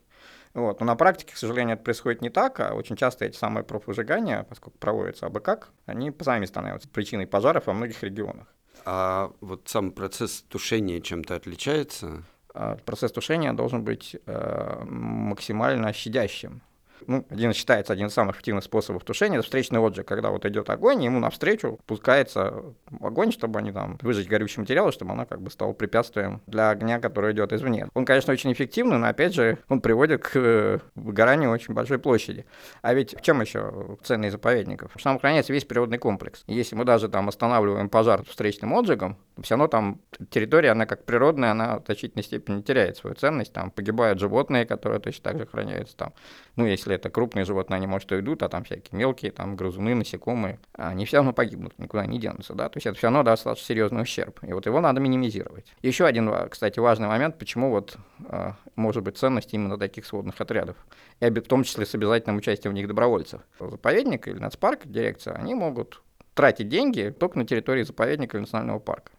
Вот. 0.53 0.79
Но 0.79 0.85
на 0.85 0.95
практике, 0.95 1.33
к 1.33 1.37
сожалению, 1.37 1.75
это 1.75 1.83
происходит 1.83 2.21
не 2.21 2.29
так, 2.29 2.59
а 2.59 2.73
очень 2.73 2.95
часто 2.95 3.25
эти 3.25 3.37
самые 3.37 3.63
профвыжигания, 3.63 4.43
поскольку 4.43 4.77
проводятся 4.79 5.27
абы 5.27 5.39
как, 5.39 5.69
они 5.85 6.11
сами 6.21 6.45
становятся 6.45 6.89
причиной 6.89 7.27
пожаров 7.27 7.67
во 7.67 7.73
многих 7.73 8.01
регионах. 8.03 8.47
А 8.85 9.31
вот 9.41 9.67
сам 9.67 9.91
процесс 9.91 10.43
тушения 10.47 11.01
чем-то 11.01 11.35
отличается? 11.35 12.23
А 12.53 12.77
процесс 12.77 13.11
тушения 13.11 13.53
должен 13.53 13.83
быть 13.83 14.15
э, 14.25 14.83
максимально 14.85 15.93
щадящим 15.93 16.61
ну, 17.05 17.25
один 17.29 17.53
считается 17.53 17.93
один 17.93 18.07
из 18.07 18.13
самых 18.13 18.35
эффективных 18.35 18.63
способов 18.63 19.03
тушения, 19.03 19.37
это 19.37 19.45
встречный 19.45 19.79
отжиг, 19.79 20.07
когда 20.07 20.29
вот 20.29 20.45
идет 20.45 20.69
огонь, 20.69 21.03
ему 21.03 21.19
навстречу 21.19 21.79
пускается 21.85 22.63
огонь, 22.99 23.31
чтобы 23.31 23.59
они 23.59 23.71
там 23.71 23.97
выжечь 24.01 24.27
горючий 24.27 24.61
материал, 24.61 24.91
чтобы 24.91 25.11
она 25.11 25.25
как 25.25 25.41
бы 25.41 25.51
стала 25.51 25.73
препятствием 25.73 26.41
для 26.47 26.69
огня, 26.69 26.99
который 26.99 27.33
идет 27.33 27.53
извне. 27.53 27.87
Он, 27.93 28.05
конечно, 28.05 28.33
очень 28.33 28.51
эффективный, 28.51 28.97
но 28.97 29.07
опять 29.07 29.33
же 29.33 29.59
он 29.69 29.81
приводит 29.81 30.23
к 30.23 30.31
э, 30.35 30.79
выгоранию 30.95 31.51
очень 31.51 31.73
большой 31.73 31.99
площади. 31.99 32.45
А 32.81 32.93
ведь 32.93 33.17
в 33.17 33.21
чем 33.21 33.41
еще 33.41 33.97
ценность 34.03 34.33
заповедников? 34.33 34.91
Что 34.95 35.03
там 35.05 35.17
охраняется 35.17 35.53
весь 35.53 35.65
природный 35.65 35.97
комплекс. 35.97 36.43
Если 36.47 36.75
мы 36.75 36.85
даже 36.85 37.09
там 37.09 37.29
останавливаем 37.29 37.89
пожар 37.89 38.23
встречным 38.23 38.73
отжигом, 38.73 39.17
все 39.41 39.55
равно 39.55 39.67
там 39.67 40.01
территория, 40.29 40.71
она 40.71 40.85
как 40.85 41.05
природная, 41.05 41.51
она 41.51 41.79
в 41.79 41.85
значительной 41.85 42.23
степени 42.23 42.61
теряет 42.61 42.97
свою 42.97 43.15
ценность. 43.15 43.53
Там 43.53 43.71
погибают 43.71 44.19
животные, 44.19 44.65
которые 44.65 44.99
точно 44.99 45.23
так 45.23 45.37
же 45.37 45.43
охраняются 45.43 45.95
там. 45.95 46.13
Ну, 46.55 46.65
если 46.65 46.86
это 46.95 47.09
крупные 47.09 47.45
животные, 47.45 47.77
они, 47.77 47.87
может, 47.87 48.11
и 48.11 48.19
идут, 48.19 48.43
а 48.43 48.49
там 48.49 48.63
всякие 48.63 48.97
мелкие, 48.97 49.31
там 49.31 49.55
грызуны, 49.55 49.95
насекомые, 49.95 50.59
они 50.73 51.05
все 51.05 51.17
равно 51.17 51.33
погибнут, 51.33 51.77
никуда 51.77 52.05
не 52.05 52.19
денутся, 52.19 52.53
да, 52.53 52.69
то 52.69 52.77
есть 52.77 52.87
это 52.87 52.97
все 52.97 53.07
равно 53.07 53.23
достаточно 53.23 53.65
серьезный 53.65 54.01
ущерб, 54.01 54.39
и 54.43 54.53
вот 54.53 54.65
его 54.65 54.81
надо 54.81 54.99
минимизировать. 54.99 55.73
Еще 55.81 56.05
один, 56.05 56.31
кстати, 56.49 56.79
важный 56.79 57.07
момент, 57.07 57.37
почему 57.37 57.69
вот 57.69 57.97
э, 58.29 58.51
может 58.75 59.03
быть 59.03 59.17
ценность 59.17 59.53
именно 59.53 59.77
таких 59.77 60.05
сводных 60.05 60.39
отрядов, 60.39 60.75
и 61.19 61.29
в 61.29 61.41
том 61.41 61.63
числе 61.63 61.85
с 61.85 61.95
обязательным 61.95 62.37
участием 62.37 62.73
в 62.73 62.75
них 62.75 62.87
добровольцев. 62.87 63.41
Заповедник 63.59 64.27
или 64.27 64.39
нацпарк, 64.39 64.81
дирекция, 64.85 65.33
они 65.33 65.55
могут 65.55 66.01
тратить 66.33 66.69
деньги 66.69 67.13
только 67.17 67.39
на 67.39 67.45
территории 67.45 67.83
заповедника 67.83 68.37
или 68.37 68.41
национального 68.41 68.79
парка. 68.79 69.11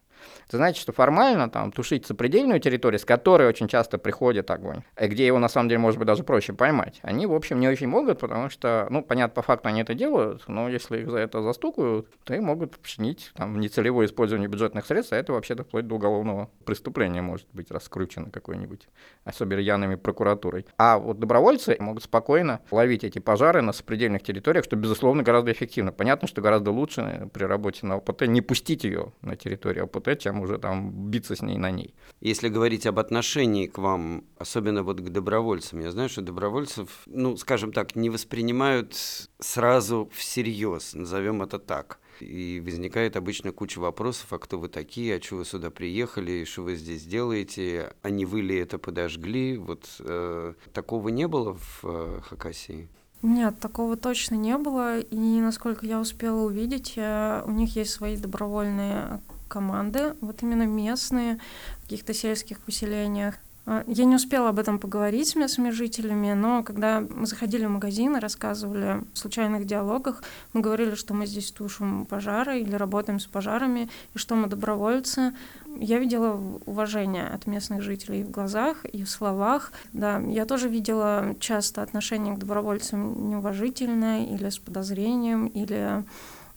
Это 0.46 0.56
значит, 0.56 0.80
что 0.80 0.92
формально 0.92 1.50
там 1.50 1.72
тушить 1.72 2.06
сопредельную 2.06 2.60
территорию, 2.60 2.98
с 2.98 3.04
которой 3.04 3.48
очень 3.48 3.68
часто 3.68 3.98
приходит 3.98 4.50
огонь, 4.50 4.82
где 4.96 5.26
его 5.26 5.38
на 5.38 5.48
самом 5.48 5.68
деле 5.68 5.78
может 5.78 5.98
быть 5.98 6.06
даже 6.06 6.24
проще 6.24 6.52
поймать, 6.52 7.00
они, 7.02 7.26
в 7.26 7.34
общем, 7.34 7.60
не 7.60 7.68
очень 7.68 7.88
могут, 7.88 8.20
потому 8.20 8.50
что, 8.50 8.86
ну, 8.90 9.02
понятно, 9.02 9.34
по 9.34 9.42
факту 9.42 9.68
они 9.68 9.82
это 9.82 9.94
делают, 9.94 10.44
но 10.48 10.68
если 10.68 11.00
их 11.00 11.10
за 11.10 11.18
это 11.18 11.42
застукают, 11.42 12.08
то 12.24 12.34
и 12.34 12.40
могут 12.40 12.78
починить 12.78 13.32
там 13.34 13.60
нецелевое 13.60 14.06
использование 14.06 14.48
бюджетных 14.48 14.86
средств, 14.86 15.12
а 15.12 15.16
это 15.16 15.32
вообще-то 15.32 15.64
вплоть 15.64 15.86
до 15.86 15.96
уголовного 15.96 16.50
преступления 16.64 17.22
может 17.22 17.46
быть 17.52 17.70
раскручено 17.70 18.30
какой-нибудь, 18.30 18.88
особенно 19.24 19.58
рьяными 19.58 19.96
прокуратурой. 19.96 20.66
А 20.78 20.98
вот 20.98 21.18
добровольцы 21.18 21.76
могут 21.78 22.04
спокойно 22.04 22.60
ловить 22.70 23.04
эти 23.04 23.18
пожары 23.18 23.60
на 23.60 23.72
сопредельных 23.72 24.22
территориях, 24.22 24.64
что, 24.64 24.76
безусловно, 24.76 25.22
гораздо 25.22 25.52
эффективно. 25.52 25.92
Понятно, 25.92 26.28
что 26.28 26.40
гораздо 26.40 26.70
лучше 26.70 27.28
при 27.32 27.44
работе 27.44 27.86
на 27.86 27.96
ОПТ 27.96 28.22
не 28.22 28.40
пустить 28.40 28.84
ее 28.84 29.12
на 29.20 29.36
территорию 29.36 29.84
ОПТ, 29.84 30.07
чем 30.16 30.40
уже 30.40 30.58
там 30.58 30.90
биться 31.10 31.36
с 31.36 31.42
ней 31.42 31.58
на 31.58 31.70
ней. 31.70 31.94
Если 32.20 32.48
говорить 32.48 32.86
об 32.86 32.98
отношении 32.98 33.66
к 33.66 33.78
вам, 33.78 34.24
особенно 34.38 34.82
вот 34.82 35.00
к 35.00 35.08
добровольцам, 35.08 35.80
я 35.80 35.90
знаю, 35.90 36.08
что 36.08 36.22
добровольцев, 36.22 37.02
ну, 37.06 37.36
скажем 37.36 37.72
так, 37.72 37.96
не 37.96 38.10
воспринимают 38.10 38.96
сразу 39.38 40.08
всерьез, 40.12 40.94
назовем 40.94 41.42
это 41.42 41.58
так. 41.58 42.00
И 42.20 42.60
возникает 42.64 43.16
обычно 43.16 43.52
куча 43.52 43.78
вопросов, 43.78 44.32
а 44.32 44.38
кто 44.38 44.58
вы 44.58 44.68
такие, 44.68 45.16
а 45.16 45.22
что 45.22 45.36
вы 45.36 45.44
сюда 45.44 45.70
приехали, 45.70 46.44
что 46.44 46.62
вы 46.62 46.74
здесь 46.74 47.04
делаете, 47.04 47.92
а 48.02 48.10
не 48.10 48.24
вы 48.26 48.42
ли 48.42 48.56
это 48.56 48.78
подожгли? 48.78 49.56
Вот 49.56 49.86
э, 50.00 50.54
такого 50.72 51.08
не 51.10 51.28
было 51.28 51.54
в 51.54 51.80
э, 51.84 52.20
Хакасии? 52.22 52.88
Нет, 53.22 53.58
такого 53.58 53.96
точно 53.96 54.36
не 54.36 54.56
было. 54.58 55.00
И 55.00 55.40
насколько 55.40 55.86
я 55.86 56.00
успела 56.00 56.42
увидеть, 56.42 56.94
э, 56.96 57.42
у 57.46 57.50
них 57.50 57.74
есть 57.76 57.90
свои 57.90 58.16
добровольные 58.16 59.20
команды, 59.48 60.14
вот 60.20 60.42
именно 60.42 60.64
местные, 60.64 61.38
в 61.78 61.82
каких-то 61.82 62.14
сельских 62.14 62.60
поселениях. 62.60 63.34
А, 63.70 63.84
я 63.86 64.06
не 64.06 64.14
успела 64.14 64.48
об 64.48 64.58
этом 64.58 64.78
поговорить 64.78 65.28
с 65.28 65.36
местными 65.36 65.68
жителями, 65.68 66.32
но 66.32 66.62
когда 66.62 67.00
мы 67.02 67.26
заходили 67.26 67.66
в 67.66 67.70
магазин 67.70 68.16
и 68.16 68.20
рассказывали 68.20 69.02
в 69.12 69.18
случайных 69.18 69.66
диалогах, 69.66 70.22
мы 70.54 70.62
говорили, 70.62 70.94
что 70.94 71.12
мы 71.12 71.26
здесь 71.26 71.50
тушим 71.50 72.06
пожары 72.06 72.60
или 72.60 72.74
работаем 72.74 73.20
с 73.20 73.26
пожарами, 73.26 73.90
и 74.14 74.18
что 74.18 74.36
мы 74.36 74.46
добровольцы. 74.46 75.34
Я 75.78 75.98
видела 75.98 76.40
уважение 76.64 77.28
от 77.28 77.46
местных 77.46 77.82
жителей 77.82 78.22
в 78.22 78.30
глазах 78.30 78.86
и 78.86 79.04
в 79.04 79.10
словах. 79.10 79.70
Да, 79.92 80.18
я 80.18 80.46
тоже 80.46 80.70
видела 80.70 81.36
часто 81.38 81.82
отношение 81.82 82.34
к 82.34 82.38
добровольцам 82.38 83.28
неуважительное 83.28 84.24
или 84.24 84.48
с 84.48 84.58
подозрением, 84.58 85.46
или 85.46 86.04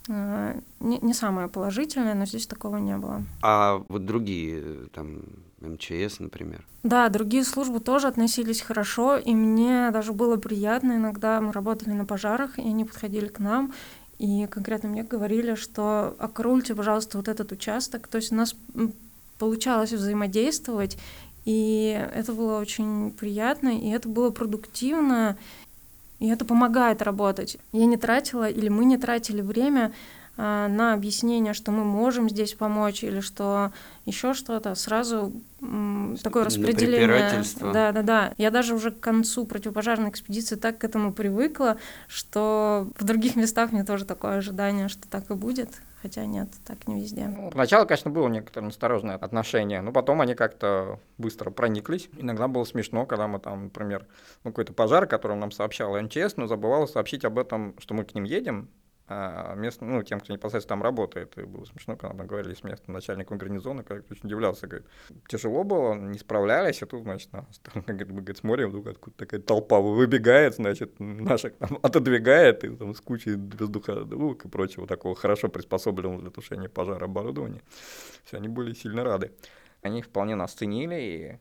не, 0.07 0.99
не 0.99 1.13
самое 1.13 1.47
положительное, 1.47 2.15
но 2.15 2.25
здесь 2.25 2.47
такого 2.47 2.77
не 2.77 2.97
было. 2.97 3.23
А 3.41 3.83
вот 3.87 4.05
другие, 4.05 4.87
там, 4.93 5.21
МЧС, 5.61 6.19
например? 6.19 6.65
Да, 6.83 7.09
другие 7.09 7.43
службы 7.43 7.79
тоже 7.79 8.07
относились 8.07 8.61
хорошо, 8.61 9.17
и 9.17 9.33
мне 9.33 9.91
даже 9.91 10.13
было 10.13 10.37
приятно. 10.37 10.93
Иногда 10.93 11.39
мы 11.41 11.51
работали 11.51 11.91
на 11.91 12.05
пожарах, 12.05 12.57
и 12.57 12.61
они 12.61 12.85
подходили 12.85 13.27
к 13.27 13.39
нам, 13.39 13.73
и 14.17 14.47
конкретно 14.47 14.89
мне 14.89 15.03
говорили, 15.03 15.55
что 15.55 16.15
окрульте, 16.19 16.75
пожалуйста, 16.75 17.17
вот 17.17 17.27
этот 17.27 17.51
участок. 17.51 18.07
То 18.07 18.17
есть 18.17 18.31
у 18.31 18.35
нас 18.35 18.55
получалось 19.37 19.91
взаимодействовать, 19.91 20.97
и 21.45 22.07
это 22.13 22.33
было 22.33 22.59
очень 22.59 23.11
приятно, 23.11 23.69
и 23.69 23.89
это 23.89 24.07
было 24.07 24.29
продуктивно, 24.29 25.37
и 26.21 26.27
это 26.27 26.45
помогает 26.45 27.01
работать. 27.01 27.57
Я 27.73 27.85
не 27.87 27.97
тратила 27.97 28.47
или 28.47 28.69
мы 28.69 28.85
не 28.85 28.97
тратили 28.97 29.41
время 29.41 29.91
а, 30.37 30.67
на 30.67 30.93
объяснение, 30.93 31.55
что 31.55 31.71
мы 31.71 31.83
можем 31.83 32.29
здесь 32.29 32.53
помочь 32.53 33.03
или 33.03 33.21
что 33.21 33.71
еще 34.05 34.35
что-то, 34.35 34.75
сразу 34.75 35.33
такое 36.21 36.45
распределение. 36.45 37.43
Да, 37.59 37.91
да, 37.91 38.01
да. 38.03 38.33
Я 38.37 38.51
даже 38.51 38.75
уже 38.75 38.91
к 38.91 38.99
концу 38.99 39.47
противопожарной 39.47 40.11
экспедиции 40.11 40.55
так 40.55 40.77
к 40.77 40.83
этому 40.83 41.11
привыкла, 41.11 41.77
что 42.07 42.87
в 42.99 43.03
других 43.03 43.35
местах 43.35 43.71
мне 43.71 43.83
тоже 43.83 44.05
такое 44.05 44.37
ожидание, 44.37 44.89
что 44.89 45.07
так 45.07 45.31
и 45.31 45.33
будет. 45.33 45.69
Хотя 46.01 46.25
нет, 46.25 46.49
так 46.65 46.87
не 46.87 47.01
везде. 47.01 47.27
Ну, 47.27 47.51
сначала, 47.51 47.85
конечно, 47.85 48.09
было 48.09 48.27
некоторое 48.27 48.65
настороженное 48.65 49.15
отношение, 49.15 49.81
но 49.81 49.91
потом 49.91 50.21
они 50.21 50.33
как-то 50.33 50.99
быстро 51.19 51.51
прониклись. 51.51 52.09
Иногда 52.17 52.47
было 52.47 52.63
смешно, 52.63 53.05
когда 53.05 53.27
мы 53.27 53.39
там, 53.39 53.65
например, 53.65 54.07
ну, 54.43 54.49
какой-то 54.51 54.73
пожар, 54.73 55.05
который 55.05 55.37
нам 55.37 55.51
сообщал 55.51 55.99
МЧС, 56.01 56.37
но 56.37 56.47
забывала 56.47 56.87
сообщить 56.87 57.23
об 57.23 57.37
этом, 57.37 57.75
что 57.77 57.93
мы 57.93 58.03
к 58.03 58.15
ним 58.15 58.23
едем, 58.23 58.69
а 59.07 59.55
местным, 59.55 59.91
ну, 59.91 60.03
тем, 60.03 60.19
кто 60.19 60.31
непосредственно 60.31 60.77
там 60.77 60.83
работает. 60.83 61.37
И 61.37 61.43
было 61.43 61.65
смешно, 61.65 61.97
когда 61.97 62.15
мы 62.15 62.25
говорили 62.25 62.53
с 62.53 62.63
местным 62.63 62.93
начальником 62.93 63.37
гарнизона, 63.37 63.83
как 63.83 64.09
очень 64.09 64.25
удивлялся, 64.25 64.67
говорит, 64.67 64.87
тяжело 65.27 65.63
было, 65.63 65.93
не 65.95 66.17
справлялись, 66.17 66.81
а 66.81 66.85
тут, 66.85 67.03
значит, 67.03 67.31
нас, 67.33 67.45
там, 67.59 67.83
как 67.83 68.07
мы, 68.07 68.21
говорит, 68.21 68.37
смотрим, 68.37 68.69
вдруг 68.69 68.87
откуда 68.87 69.17
такая 69.17 69.41
толпа 69.41 69.79
выбегает, 69.79 70.55
значит, 70.55 70.99
наших 70.99 71.55
там 71.57 71.79
отодвигает, 71.81 72.63
и 72.63 72.75
там 72.75 72.95
с 72.95 73.01
кучей 73.01 73.35
воздуходувок 73.35 74.45
и 74.45 74.49
прочего 74.49 74.87
такого 74.87 75.15
хорошо 75.15 75.49
приспособленного 75.49 76.21
для 76.21 76.31
тушения 76.31 76.69
пожара 76.69 77.05
оборудования. 77.05 77.61
Все, 78.23 78.37
они 78.37 78.47
были 78.47 78.73
сильно 78.73 79.03
рады. 79.03 79.31
Они 79.81 80.01
вполне 80.01 80.35
нас 80.35 80.53
ценили 80.53 80.95
и 80.95 81.39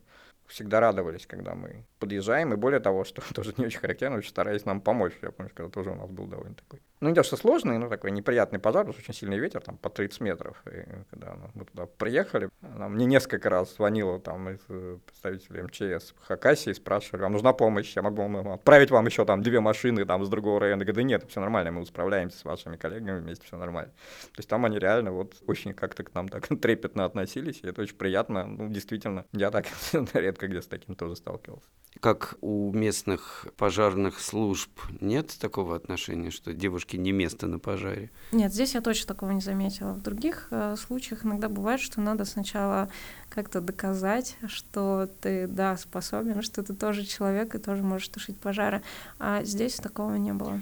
всегда 0.50 0.81
радовались, 0.81 1.26
когда 1.26 1.55
мы 1.55 1.85
подъезжаем, 1.99 2.52
и 2.52 2.57
более 2.57 2.81
того, 2.81 3.05
что 3.05 3.23
тоже 3.35 3.55
не 3.57 3.67
очень 3.67 3.81
характерно, 3.81 4.17
очень 4.17 4.31
старались 4.31 4.64
нам 4.64 4.81
помочь. 4.81 5.12
Я 5.23 5.31
помню, 5.31 5.52
когда 5.55 5.71
тоже 5.71 5.90
у 5.90 5.95
нас 5.95 6.11
был 6.11 6.26
довольно 6.26 6.55
такой. 6.55 6.81
Ну, 7.00 7.09
не 7.09 7.14
то, 7.14 7.23
что 7.23 7.38
сложный, 7.38 7.78
но 7.78 7.88
такой 7.88 8.11
неприятный 8.11 8.59
пожар, 8.59 8.83
потому 8.83 8.92
что 8.92 9.02
очень 9.02 9.19
сильный 9.19 9.38
ветер, 9.38 9.62
там, 9.62 9.78
по 9.78 9.88
30 9.88 10.21
метров. 10.21 10.62
И 10.66 10.85
когда 11.11 11.35
мы 11.54 11.64
туда 11.64 11.87
приехали, 11.87 12.50
нам 12.61 12.92
мне 12.92 13.07
несколько 13.07 13.49
раз 13.49 13.75
звонило 13.75 14.21
там 14.21 14.50
из 14.50 14.61
э, 14.69 14.99
представителей 15.07 15.62
МЧС 15.62 16.14
Хакасии, 16.21 16.73
спрашивали, 16.75 17.23
вам 17.23 17.33
нужна 17.33 17.54
помощь, 17.54 17.97
я 17.97 18.02
могу 18.02 18.23
отправить 18.52 18.90
вам 18.90 19.07
еще 19.07 19.25
там 19.25 19.42
две 19.42 19.61
машины 19.61 20.04
там 20.04 20.26
с 20.26 20.28
другого 20.28 20.61
района. 20.61 20.83
Я 20.83 20.85
говорю, 20.85 20.97
да 20.97 21.02
нет, 21.02 21.25
все 21.26 21.40
нормально, 21.40 21.73
мы 21.73 21.87
справляемся 21.87 22.37
с 22.37 22.45
вашими 22.45 22.76
коллегами 22.76 23.21
вместе, 23.21 23.47
все 23.47 23.57
нормально. 23.57 23.92
То 24.33 24.38
есть 24.38 24.50
там 24.50 24.66
они 24.66 24.78
реально 24.78 25.12
вот 25.12 25.37
очень 25.47 25.73
как-то 25.73 26.04
к 26.04 26.14
нам 26.14 26.28
так 26.28 26.49
трепетно 26.61 27.07
относились, 27.07 27.61
и 27.62 27.66
это 27.66 27.80
очень 27.80 27.97
приятно. 27.97 28.47
Ну, 28.47 28.69
действительно, 28.69 29.25
я 29.33 29.50
так 29.50 29.64
редко 30.12 30.49
где 30.49 30.61
с 30.61 30.66
таким 30.66 30.95
тоже 30.97 31.16
сталкивался. 31.16 31.66
Как 31.99 32.37
у 32.40 32.73
местных 32.73 33.47
пожарных 33.57 34.21
служб 34.21 34.71
нет 35.00 35.37
такого 35.40 35.75
отношения, 35.75 36.30
что 36.30 36.52
девушке 36.90 36.99
не 36.99 37.12
место 37.12 37.47
на 37.47 37.59
пожаре? 37.59 38.11
Нет, 38.32 38.52
здесь 38.52 38.75
я 38.75 38.80
точно 38.80 39.09
такого 39.09 39.30
не 39.30 39.40
заметила. 39.40 39.92
В 39.92 40.02
других 40.02 40.49
э, 40.50 40.76
случаях 40.76 41.25
иногда 41.25 41.49
бывает, 41.49 41.80
что 41.80 42.00
надо 42.00 42.25
сначала 42.25 42.88
как-то 43.28 43.61
доказать, 43.61 44.37
что 44.47 45.09
ты, 45.20 45.47
да, 45.47 45.76
способен, 45.76 46.42
что 46.42 46.62
ты 46.62 46.75
тоже 46.75 47.04
человек 47.04 47.54
и 47.54 47.59
тоже 47.59 47.82
можешь 47.82 48.09
тушить 48.09 48.38
пожары. 48.38 48.82
А 49.18 49.44
здесь 49.44 49.76
такого 49.76 50.14
не 50.16 50.32
было. 50.32 50.61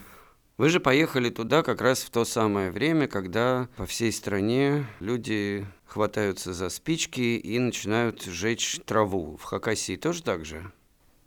Вы 0.58 0.70
же 0.70 0.80
поехали 0.80 1.30
туда 1.30 1.62
как 1.62 1.80
раз 1.80 2.02
в 2.02 2.10
то 2.10 2.24
самое 2.24 2.70
время, 2.72 3.06
когда 3.06 3.68
по 3.76 3.86
всей 3.86 4.10
стране 4.12 4.86
люди 5.00 5.64
хватаются 5.86 6.52
за 6.52 6.68
спички 6.68 7.38
и 7.38 7.58
начинают 7.58 8.22
жечь 8.22 8.80
траву. 8.84 9.36
В 9.36 9.44
Хакасии 9.44 9.96
тоже 9.96 10.22
так 10.22 10.44
же? 10.44 10.72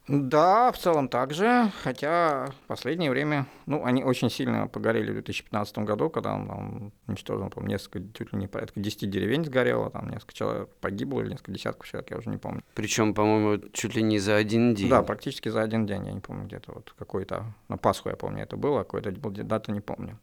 Да, 0.08 0.72
в 0.72 0.78
целом 0.78 1.08
так 1.08 1.34
же, 1.34 1.72
хотя 1.84 2.48
в 2.64 2.68
последнее 2.68 3.12
время, 3.12 3.46
ну, 3.68 3.86
они 3.86 4.04
очень 4.04 4.30
сильно 4.30 4.68
погорели 4.68 5.12
в 5.12 5.14
2015 5.14 5.78
году, 5.80 6.10
когда 6.10 6.34
он 6.34 6.48
там 6.48 6.92
уничтожил, 7.08 7.50
по 7.50 7.60
несколько, 7.62 8.02
чуть 8.18 8.34
ли 8.34 8.40
не 8.40 8.48
порядка 8.48 8.80
10 8.80 9.10
деревень 9.10 9.46
сгорело, 9.46 9.90
там 9.90 10.10
несколько 10.10 10.34
человек 10.34 10.70
погибло 10.82 11.22
или 11.22 11.30
несколько 11.32 11.52
десятков 11.52 11.88
человек, 11.88 12.12
я 12.12 12.18
уже 12.18 12.30
не 12.30 12.38
помню. 12.38 12.64
Причем, 12.74 13.14
по-моему, 13.14 13.64
чуть 13.74 13.96
ли 13.96 14.02
не 14.02 14.18
за 14.20 14.36
один 14.36 14.74
день. 14.74 14.90
Да, 14.90 15.04
практически 15.04 15.50
за 15.50 15.62
один 15.62 15.86
день, 15.86 16.06
я 16.08 16.14
не 16.14 16.20
помню, 16.20 16.46
где-то 16.46 16.74
вот 16.74 16.94
какой-то, 16.98 17.46
на 17.70 17.78
Пасху 17.78 18.10
я 18.10 18.16
помню 18.16 18.44
это 18.44 18.58
было, 18.58 18.80
какой-то 18.80 19.12
дату 19.12 19.72
не 19.72 19.82
помню. 19.82 20.18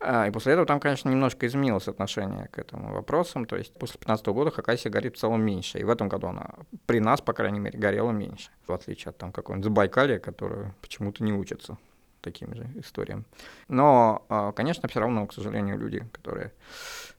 А, 0.00 0.26
и 0.26 0.30
после 0.30 0.54
этого 0.54 0.66
там, 0.66 0.80
конечно, 0.80 1.10
немножко 1.10 1.46
изменилось 1.46 1.86
отношение 1.86 2.48
к 2.48 2.58
этому 2.58 2.94
вопросам. 2.94 3.44
То 3.44 3.56
есть 3.56 3.72
после 3.74 3.94
2015 3.94 4.26
года 4.28 4.50
Хакасия 4.50 4.90
горит 4.90 5.16
в 5.16 5.20
целом 5.20 5.42
меньше. 5.42 5.78
И 5.78 5.84
в 5.84 5.90
этом 5.90 6.08
году 6.08 6.28
она 6.28 6.50
при 6.86 7.00
нас, 7.00 7.20
по 7.20 7.32
крайней 7.32 7.60
мере, 7.60 7.78
горела 7.78 8.10
меньше. 8.10 8.50
В 8.66 8.72
отличие 8.72 9.10
от 9.10 9.18
там 9.18 9.30
какого-нибудь 9.30 9.64
Забайкалья, 9.64 10.18
которое 10.18 10.74
почему-то 10.80 11.22
не 11.22 11.32
учится 11.32 11.76
таким 12.22 12.54
же 12.54 12.66
историям. 12.76 13.26
Но, 13.68 14.24
а, 14.28 14.52
конечно, 14.52 14.88
все 14.88 15.00
равно, 15.00 15.26
к 15.26 15.34
сожалению, 15.34 15.78
люди, 15.78 16.06
которые 16.12 16.52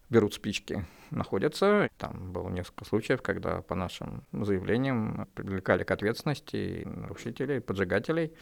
берут 0.09 0.33
спички, 0.33 0.85
находятся. 1.11 1.89
Там 1.97 2.33
было 2.33 2.50
несколько 2.50 2.85
случаев, 2.85 3.21
когда 3.21 3.61
по 3.61 3.75
нашим 3.75 4.23
заявлениям 4.31 5.27
привлекали 5.35 5.83
к 5.83 5.91
ответственности 5.91 6.83
нарушителей, 6.85 7.61
поджигателей. 7.61 8.33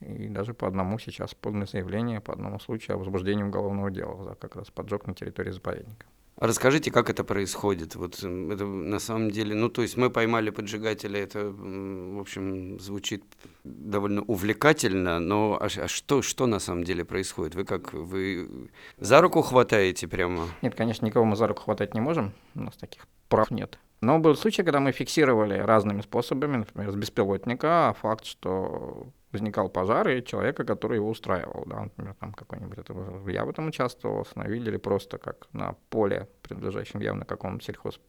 И 0.00 0.28
даже 0.28 0.54
по 0.54 0.68
одному 0.68 0.98
сейчас 0.98 1.34
подано 1.34 1.66
заявление 1.66 2.20
по 2.20 2.32
одному 2.32 2.60
случаю 2.60 2.96
о 2.96 2.98
возбуждении 2.98 3.42
уголовного 3.42 3.90
дела 3.90 4.22
за 4.22 4.34
как 4.34 4.56
раз 4.56 4.70
поджог 4.70 5.06
на 5.06 5.14
территории 5.14 5.50
заповедника. 5.50 6.06
А 6.40 6.46
расскажите, 6.46 6.92
как 6.92 7.10
это 7.10 7.24
происходит? 7.24 7.96
Вот 7.96 8.18
это 8.18 8.64
на 8.64 9.00
самом 9.00 9.32
деле, 9.32 9.56
ну 9.56 9.68
то 9.68 9.82
есть 9.82 9.96
мы 9.96 10.08
поймали 10.08 10.50
поджигателя, 10.50 11.20
это, 11.20 11.50
в 11.50 12.20
общем, 12.20 12.78
звучит 12.78 13.24
довольно 13.64 14.22
увлекательно, 14.22 15.18
но 15.18 15.58
а, 15.60 15.66
а 15.66 15.88
что, 15.88 16.22
что 16.22 16.46
на 16.46 16.60
самом 16.60 16.84
деле 16.84 17.04
происходит? 17.04 17.56
Вы 17.56 17.64
как, 17.64 17.92
вы 17.92 18.70
за 18.98 19.20
руку 19.20 19.42
хватаете 19.42 20.06
прямо? 20.06 20.46
Нет, 20.62 20.76
конечно, 20.76 21.04
никого 21.06 21.24
мы 21.24 21.34
за 21.34 21.48
руку 21.48 21.62
хватать 21.62 21.94
не 21.94 22.00
можем, 22.00 22.32
у 22.54 22.60
нас 22.60 22.76
таких 22.76 23.08
прав 23.28 23.50
нет. 23.50 23.76
Но 24.00 24.18
был 24.18 24.36
случай, 24.36 24.62
когда 24.62 24.80
мы 24.80 24.92
фиксировали 24.92 25.58
разными 25.58 26.02
способами, 26.02 26.58
например, 26.58 26.90
с 26.92 26.94
беспилотника, 26.94 27.94
факт, 28.00 28.24
что 28.24 29.08
возникал 29.32 29.68
пожар, 29.68 30.08
и 30.08 30.24
человека, 30.24 30.64
который 30.64 30.96
его 30.96 31.10
устраивал, 31.10 31.64
да, 31.66 31.82
например, 31.82 32.14
там 32.14 32.32
какой-нибудь, 32.32 32.78
это, 32.78 32.94
я 33.26 33.44
в 33.44 33.50
этом 33.50 33.68
участвовал, 33.68 34.20
остановили 34.20 34.70
или 34.70 34.76
просто 34.76 35.18
как 35.18 35.48
на 35.52 35.74
поле, 35.90 36.28
принадлежащем 36.42 37.00
явно 37.00 37.24
какому-то 37.24 37.64
сельхоз 37.64 38.00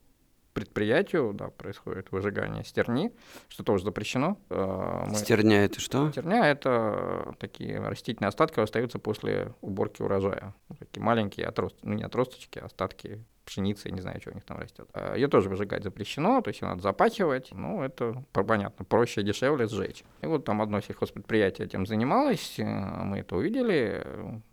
предприятию, 0.54 1.34
да, 1.34 1.50
происходит 1.50 2.12
выжигание 2.12 2.64
стерни, 2.64 3.12
что 3.48 3.64
тоже 3.64 3.84
запрещено. 3.84 4.38
Э, 4.50 5.06
мы... 5.08 5.16
Стерня 5.16 5.64
это 5.64 5.80
что? 5.80 6.12
Стерня 6.12 6.48
это 6.48 7.36
такие 7.40 7.80
растительные 7.80 8.30
остатки, 8.30 8.60
остаются 8.60 9.00
после 9.00 9.54
уборки 9.62 10.02
урожая. 10.02 10.54
Такие 10.80 11.04
маленькие 11.04 11.46
отростки, 11.48 11.80
ну 11.84 11.94
не 11.94 12.04
отросточки, 12.04 12.60
а 12.60 12.66
остатки 12.66 13.24
пшеницы, 13.50 13.90
не 13.90 14.00
знаю, 14.00 14.22
что 14.22 14.30
у 14.30 14.34
них 14.34 14.44
там 14.44 14.60
растет. 14.60 14.88
А, 14.94 15.16
ее 15.16 15.28
тоже 15.28 15.50
выжигать 15.50 15.84
запрещено, 15.84 16.42
то 16.42 16.50
есть 16.50 16.62
ее 16.62 16.68
надо 16.68 16.82
запахивать. 16.82 17.50
Ну, 17.52 17.82
это 17.82 18.24
понятно, 18.32 18.86
проще, 18.86 19.24
дешевле 19.24 19.68
сжечь. 19.68 20.04
И 20.22 20.28
вот 20.28 20.46
там 20.46 20.62
одно 20.62 20.80
сельхозпредприятие 20.82 21.66
этим 21.66 21.86
занималось, 21.88 22.60
э, 22.60 22.64
мы 22.64 23.20
это 23.20 23.36
увидели, 23.36 24.06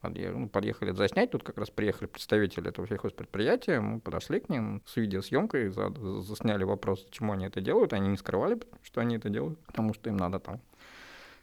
ну, 0.03 0.49
подъехали 0.49 0.93
заснять, 0.93 1.31
тут 1.31 1.43
как 1.43 1.59
раз 1.59 1.69
приехали 1.69 2.09
представители 2.09 2.71
этого 2.71 2.89
сельхозпредприятия, 2.89 3.81
мы 3.81 4.01
подошли 4.01 4.41
к 4.41 4.49
ним 4.49 4.83
с 4.87 4.97
видеосъемкой, 4.97 5.69
засняли 5.69 6.65
вопрос, 6.65 7.03
почему 7.03 7.35
они 7.35 7.47
это 7.47 7.61
делают, 7.61 7.93
они 7.93 8.09
не 8.09 8.17
скрывали, 8.17 8.59
что 8.83 9.03
они 9.03 9.17
это 9.17 9.29
делают, 9.29 9.59
потому 9.67 9.93
что 9.93 10.09
им 10.09 10.17
надо 10.17 10.39
там 10.39 10.61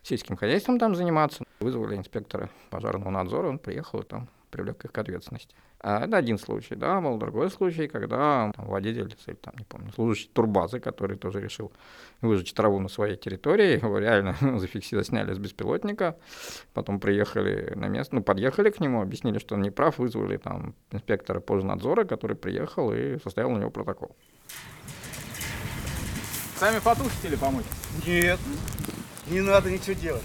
сельским 0.02 0.36
хозяйством 0.36 0.80
там 0.80 0.96
заниматься. 0.96 1.44
Вызвали 1.60 1.96
инспектора 1.96 2.50
пожарного 2.72 3.12
надзора, 3.12 3.50
он 3.50 3.60
приехал 3.60 4.00
и 4.00 4.04
там 4.06 4.28
привлек 4.50 4.86
их 4.86 4.92
к 4.92 4.98
ответственности. 4.98 5.56
А 5.86 6.06
это 6.06 6.15
один 6.15 6.38
случай, 6.38 6.76
да, 6.76 7.02
был 7.02 7.17
другой 7.17 7.52
случай, 7.52 7.89
когда 7.89 8.54
там, 8.56 8.67
водитель, 8.67 9.13
или 9.28 9.36
там, 9.36 9.54
не 9.60 9.65
помню, 9.65 9.91
служащий 9.91 10.30
турбазы, 10.32 10.80
который 10.80 11.17
тоже 11.17 11.41
решил 11.41 11.74
выжечь 12.22 12.54
траву 12.54 12.80
на 12.80 12.88
своей 12.88 13.17
территории, 13.17 13.76
его 13.84 14.00
реально 14.00 14.34
зафиксировали, 14.60 15.06
сняли 15.06 15.34
с 15.34 15.38
беспилотника, 15.38 16.15
потом 16.74 17.02
приехали 17.02 17.74
на 17.76 17.89
место, 17.89 18.15
ну, 18.15 18.24
подъехали 18.24 18.69
к 18.69 18.80
нему, 18.80 19.02
объяснили, 19.02 19.39
что 19.39 19.56
он 19.56 19.62
не 19.62 19.72
прав, 19.72 19.98
вызвали 19.98 20.38
там 20.38 20.74
инспектора 20.91 21.41
пожнадзора, 21.41 22.06
который 22.06 22.38
приехал 22.38 22.93
и 22.93 23.19
составил 23.19 23.50
на 23.50 23.58
него 23.58 23.69
протокол. 23.69 24.15
Сами 26.56 26.80
потушите 26.80 27.28
или 27.28 27.36
помочь? 27.36 27.65
Нет, 28.08 28.39
не 29.28 29.41
надо 29.41 29.69
ничего 29.69 29.96
делать. 30.00 30.24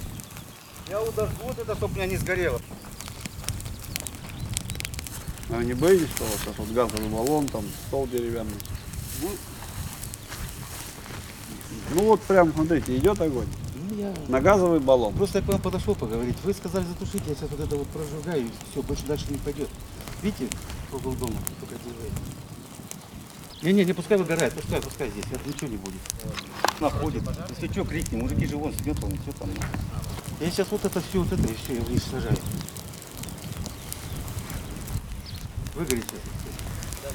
Я 0.89 1.01
вот 1.01 1.17
даже 1.17 1.33
вот 1.43 1.59
это, 1.59 1.75
чтобы 1.75 1.95
у 1.95 1.97
меня 1.97 2.07
не 2.07 2.17
сгорело. 2.17 2.61
А 5.51 5.63
не 5.63 5.73
боитесь, 5.73 6.11
что 6.15 6.25
у 6.25 6.27
вас 6.27 6.41
вот 6.59 6.69
газовый 6.73 7.09
баллон, 7.09 7.49
там 7.49 7.65
стол 7.87 8.07
деревянный? 8.07 8.53
Ну, 9.23 9.29
ну 11.95 12.03
вот 12.05 12.21
прям, 12.23 12.53
смотрите, 12.53 12.97
идет 12.97 13.21
огонь. 13.21 13.47
Ну, 13.75 13.97
я... 13.97 14.15
На 14.29 14.41
газовый 14.41 14.81
баллон. 14.81 15.15
Просто 15.15 15.39
я 15.39 15.45
к 15.45 15.49
вам 15.49 15.63
подошел 15.63 15.95
поговорить. 15.95 16.37
Вы 16.45 16.53
сказали 16.53 16.85
затушить, 16.85 17.23
я 17.27 17.35
сейчас 17.35 17.51
вот 17.51 17.61
это 17.61 17.77
вот 17.77 17.89
прожигаю, 17.89 18.45
и 18.45 18.51
все, 18.71 18.83
больше 18.83 19.07
дальше 19.07 19.25
не 19.31 19.39
пойдет. 19.39 19.69
Видите, 20.23 20.49
угол 20.93 21.13
дома, 21.13 21.37
только 21.61 21.77
делает. 21.83 22.13
Не-не, 23.63 23.85
не 23.85 23.93
пускай 23.93 24.19
выгорает, 24.19 24.53
пускай, 24.53 24.81
пускай 24.81 25.11
здесь, 25.11 25.25
это 25.33 25.49
ничего 25.49 25.69
не 25.69 25.77
будет. 25.79 26.01
Находит. 26.79 27.23
Если 27.49 27.73
что, 27.73 27.85
крикни, 27.85 28.17
мужики 28.17 28.47
же 28.47 28.57
вон 28.57 28.73
сидят, 28.75 28.99
вон, 29.01 29.19
все 29.23 29.33
там. 29.33 29.49
Я 30.41 30.51
сейчас 30.51 30.69
вот 30.71 30.85
это 30.85 31.01
все, 31.01 31.23
вот 31.23 31.33
это, 31.33 31.43
и 31.43 31.55
все, 31.55 31.75
я 31.75 31.81
вниз 31.81 32.05
сажаю. 32.05 32.37
Выгорит 35.79 36.05
сейчас. 36.11 37.13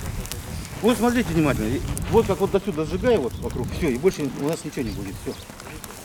Вот 0.82 0.98
смотрите 0.98 1.34
внимательно. 1.34 1.82
Вот 2.12 2.28
как 2.28 2.40
вот 2.40 2.52
до 2.52 2.62
сюда 2.62 2.86
сжигаю 2.86 3.20
вот 3.20 3.34
вокруг, 3.40 3.68
все, 3.78 3.92
и 3.92 3.98
больше 3.98 4.30
у 4.40 4.48
нас 4.48 4.64
ничего 4.64 4.84
не 4.84 4.92
будет. 4.92 5.16
Все. 5.24 5.36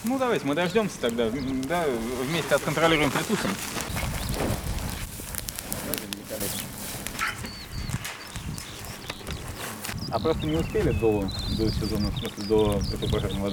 Ну 0.03 0.19
давайте, 0.19 0.45
мы 0.45 0.57
дождемся 0.57 0.99
тогда, 1.01 1.31
да, 1.31 1.85
вместе 2.29 2.57
отконтролируем 2.57 3.13
притусом. 3.13 3.51
А 10.11 10.19
просто 10.19 10.47
не 10.47 10.57
успели 10.57 10.91
до, 10.91 11.29
до 11.57 11.71
сезона, 11.71 12.11
в 12.11 12.19
смысле, 12.19 12.45
до 12.45 12.83
противопожарного 12.91 13.51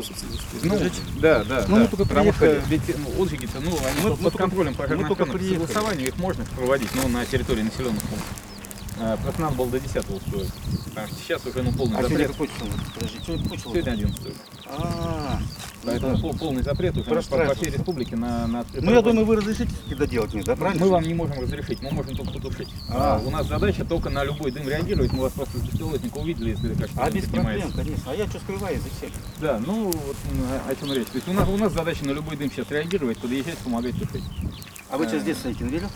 отжечь? 0.00 0.14
Ну, 0.62 0.78
да, 1.20 1.44
да, 1.44 1.64
ну, 1.68 1.76
да. 1.76 1.82
Мы 1.82 1.88
только 1.88 2.04
Потому 2.04 2.32
приехали. 2.32 2.60
что 2.60 2.68
ведь 2.68 2.98
ну, 2.98 3.22
отжиги-то, 3.22 3.60
ну, 3.60 3.70
они 3.86 4.00
мы, 4.02 4.10
под 4.10 4.20
мы 4.20 4.30
контролем 4.30 4.74
только, 4.74 4.82
пожарных 4.82 5.08
мы 5.08 5.16
только 5.16 5.32
приехали. 5.32 5.66
согласованию 5.66 6.08
их 6.08 6.16
можно 6.18 6.44
проводить, 6.44 6.94
но 6.94 7.08
на 7.08 7.24
территории 7.26 7.62
населенных 7.62 8.02
пунктов. 8.02 8.28
А, 8.98 9.16
просто 9.18 9.40
надо 9.42 9.56
было 9.56 9.68
до 9.70 9.78
10 9.80 9.96
устроить. 9.96 10.50
Потому 10.86 11.06
что 11.08 11.16
сейчас 11.16 11.44
уже 11.46 11.62
ну, 11.62 11.72
полный 11.72 11.98
А 11.98 12.02
запрет. 12.02 12.28
какой 12.32 12.48
число? 12.48 12.66
Подожди, 12.94 13.18
сегодня 13.24 13.42
какое 13.44 13.58
число? 13.58 13.72
Сегодня 14.68 14.86
11 14.86 15.06
А, 15.06 15.38
Поэтому 15.84 16.18
пол- 16.18 16.34
полный 16.36 16.62
запрет 16.62 16.96
уже 16.96 17.04
по, 17.08 17.20
по 17.22 17.54
всей 17.54 17.70
республике 17.70 18.16
на, 18.16 18.46
на 18.48 18.64
Ну, 18.74 18.92
я 18.92 19.02
думаю, 19.02 19.24
вы 19.24 19.36
разрешите 19.36 19.70
это 19.90 20.06
делать 20.06 20.34
мне, 20.34 20.42
да, 20.42 20.56
правильно? 20.56 20.84
Мы 20.84 20.90
вам 20.90 21.02
не 21.04 21.14
можем 21.14 21.40
разрешить, 21.40 21.80
мы 21.82 21.90
можем 21.92 22.16
только 22.16 22.32
потушить. 22.32 22.68
А. 22.88 23.16
А, 23.16 23.26
у 23.26 23.30
нас 23.30 23.46
задача 23.46 23.84
только 23.84 24.10
на 24.10 24.24
любой 24.24 24.50
дым 24.50 24.68
реагировать. 24.68 25.12
Мы 25.12 25.22
вас 25.22 25.32
просто 25.32 25.58
с 25.58 25.62
беспилотника 25.62 26.18
увидели, 26.18 26.50
если 26.50 26.74
как 26.74 26.90
А 26.96 27.10
без 27.10 27.24
проблем, 27.26 27.70
конечно. 27.72 28.10
А 28.10 28.14
я 28.14 28.26
что 28.26 28.38
скрываю, 28.40 28.80
зачем? 28.80 29.14
Да, 29.40 29.60
ну 29.64 29.84
вот 29.84 30.16
м, 30.32 30.42
о, 30.68 30.74
чем 30.74 30.92
речь. 30.92 31.06
То 31.08 31.16
есть 31.16 31.28
у 31.28 31.32
нас, 31.32 31.48
у 31.48 31.56
нас 31.56 31.72
задача 31.72 32.04
на 32.04 32.10
любой 32.10 32.36
дым 32.36 32.50
сейчас 32.50 32.68
реагировать, 32.70 33.18
подъезжать, 33.18 33.58
помогать 33.58 33.92
тушить. 33.96 34.24
А 34.90 34.96
вы 34.96 35.04
Э. 35.04 35.08
что 35.08 35.18
здесь 35.20 35.36
стоите, 35.38 35.64
на? 35.64 35.88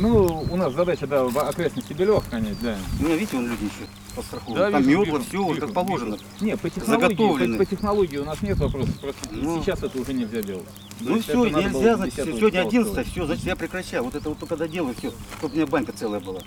Ну, 0.00 0.46
у 0.50 0.56
нас 0.56 0.72
задача, 0.72 1.06
да, 1.06 1.24
в 1.24 1.38
окрестности 1.38 1.92
Белев 1.92 2.18
охранять, 2.26 2.58
да. 2.62 2.74
У 2.98 3.02
меня, 3.04 3.16
видите, 3.16 3.36
вон 3.36 3.48
люди 3.50 3.64
еще 3.64 3.86
подстрахованы. 4.16 4.58
Да, 4.58 4.70
Там 4.70 4.82
вижу, 4.82 5.00
метла, 5.00 5.20
все, 5.20 5.48
вижу, 5.48 5.60
как 5.60 5.72
положено. 5.74 6.16
Не, 6.40 6.56
по 6.56 6.70
технологии, 6.70 7.52
по, 7.52 7.58
по 7.58 7.64
технологии 7.66 8.16
у 8.16 8.24
нас 8.24 8.40
нет 8.40 8.58
вопросов, 8.58 8.98
просто 8.98 9.28
Ну. 9.30 9.62
сейчас 9.62 9.82
это 9.82 10.00
уже 10.00 10.14
нельзя 10.14 10.40
делать. 10.40 10.64
Ну 11.00 11.16
есть 11.16 11.28
все, 11.28 11.44
нельзя, 11.44 11.96
значит, 11.96 12.14
10 12.16 12.38
сегодня 12.38 12.50
числа 12.50 12.68
11 12.68 12.86
устроить. 12.88 13.08
все, 13.08 13.26
значит, 13.26 13.44
я 13.44 13.56
прекращаю. 13.56 14.04
Вот 14.04 14.14
это 14.14 14.30
вот 14.30 14.38
только 14.38 14.56
доделаю, 14.56 14.94
все, 14.96 15.12
чтобы 15.36 15.52
у 15.52 15.56
меня 15.58 15.66
банька 15.66 15.92
целая 15.92 16.20
была. 16.20 16.40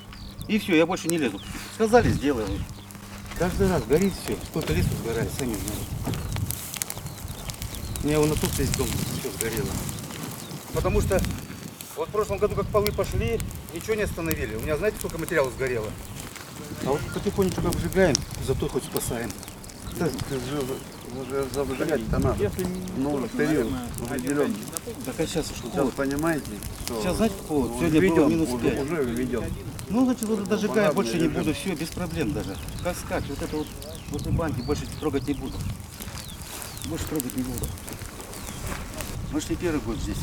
И 0.48 0.58
все, 0.58 0.76
я 0.76 0.88
больше 0.88 1.08
не 1.08 1.20
лезу. 1.20 1.39
Сказали, 1.76 2.10
сделаю. 2.10 2.48
Каждый 3.38 3.70
раз 3.70 3.84
горит 3.84 4.13
все. 4.24 4.36
Сколько 4.50 4.74
лесу 4.74 4.89
сгорает, 5.04 5.30
сами 5.38 5.54
знаете. 5.54 6.20
У 8.04 8.08
меня 8.08 8.20
вон 8.20 8.30
на 8.30 8.36
тут 8.36 8.58
весь 8.58 8.70
дом 8.70 8.88
все 9.20 9.30
сгорело. 9.30 9.70
Потому 10.74 11.02
что 11.02 11.22
вот 11.96 12.10
в 12.10 12.12
прошлом 12.12 12.38
году, 12.38 12.56
как 12.56 12.68
полы 12.68 12.92
пошли, 12.92 13.40
ничего 13.74 13.96
не 13.96 14.04
остановили. 14.04 14.56
У 14.56 14.62
меня 14.62 14.78
знаете, 14.78 14.98
сколько 15.00 15.18
материала 15.18 15.50
сгорело? 15.52 15.88
А 16.86 16.90
вот 16.90 17.02
потихонечку 17.14 17.68
обжигаем, 17.68 18.16
зато 18.46 18.68
хоть 18.68 18.84
спасаем. 18.84 19.32
Ты 19.98 20.06
же 20.40 20.64
уже 21.22 21.46
зажигать-то 21.54 22.20
надо. 22.20 22.44
Если 22.44 22.68
Ну, 22.98 23.28
период 23.28 23.68
запомнить. 24.00 24.56
Так 25.06 25.20
а 25.20 25.28
сейчас 25.28 25.46
что? 25.48 25.70
Сейчас 25.70 25.90
понимаете, 25.92 26.46
что 26.86 27.02
Сейчас 27.02 27.18
знаете, 27.18 27.36
какого? 27.42 27.68
вот 27.68 27.80
Сегодня 27.80 28.02
было 28.02 28.02
введен, 28.02 28.30
минус 28.30 28.50
уже, 28.50 28.72
5. 28.72 28.82
уже 28.82 29.04
введен. 29.04 29.44
Ну, 29.90 30.06
значит, 30.06 30.24
вот 30.24 30.50
Пожарный 30.50 30.94
больше 30.94 31.20
не 31.20 31.28
буду, 31.28 31.54
все, 31.54 31.76
без 31.76 31.90
проблем 31.90 32.34
даже. 32.34 32.58
Как 32.84 32.98
скать, 32.98 33.24
вот 33.28 33.42
это 33.42 33.56
вот, 33.56 33.68
вот 34.10 34.26
и 34.26 34.30
банки 34.32 34.62
больше 34.62 34.88
трогать 35.00 35.28
не 35.28 35.34
буду. 35.36 35.58
Больше 36.86 37.06
трогать 37.06 37.38
не 37.38 37.44
буду. 37.44 37.68
Может, 39.32 39.50
не 39.52 39.56
первый 39.56 39.82
год 39.82 39.98
здесь. 39.98 40.18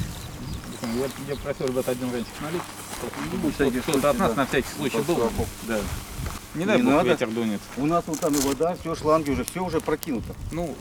Я, 0.82 1.34
я 1.34 1.36
просил 1.36 1.66
ребят 1.66 1.88
один 1.88 2.10
раньше 2.10 2.30
налить. 2.40 2.62
Ну, 3.42 3.50
Кто-то 3.82 4.10
от 4.10 4.18
нас 4.18 4.30
да. 4.30 4.36
на 4.36 4.46
всякий 4.46 4.68
случай 4.76 4.98
был. 5.02 5.30
Да. 5.68 5.78
Не 6.54 6.64
дай 6.64 6.78
Не 6.78 6.82
бог 6.84 6.92
надо. 6.94 7.10
ветер 7.10 7.28
дунет. 7.30 7.60
У 7.76 7.86
нас 7.86 8.04
вот 8.06 8.18
там 8.18 8.34
и 8.34 8.38
вода, 8.38 8.74
все, 8.80 8.94
шланги 8.94 9.30
уже, 9.30 9.44
все 9.44 9.64
уже 9.64 9.80
прокинуто. 9.80 10.34
Ну, 10.50 10.74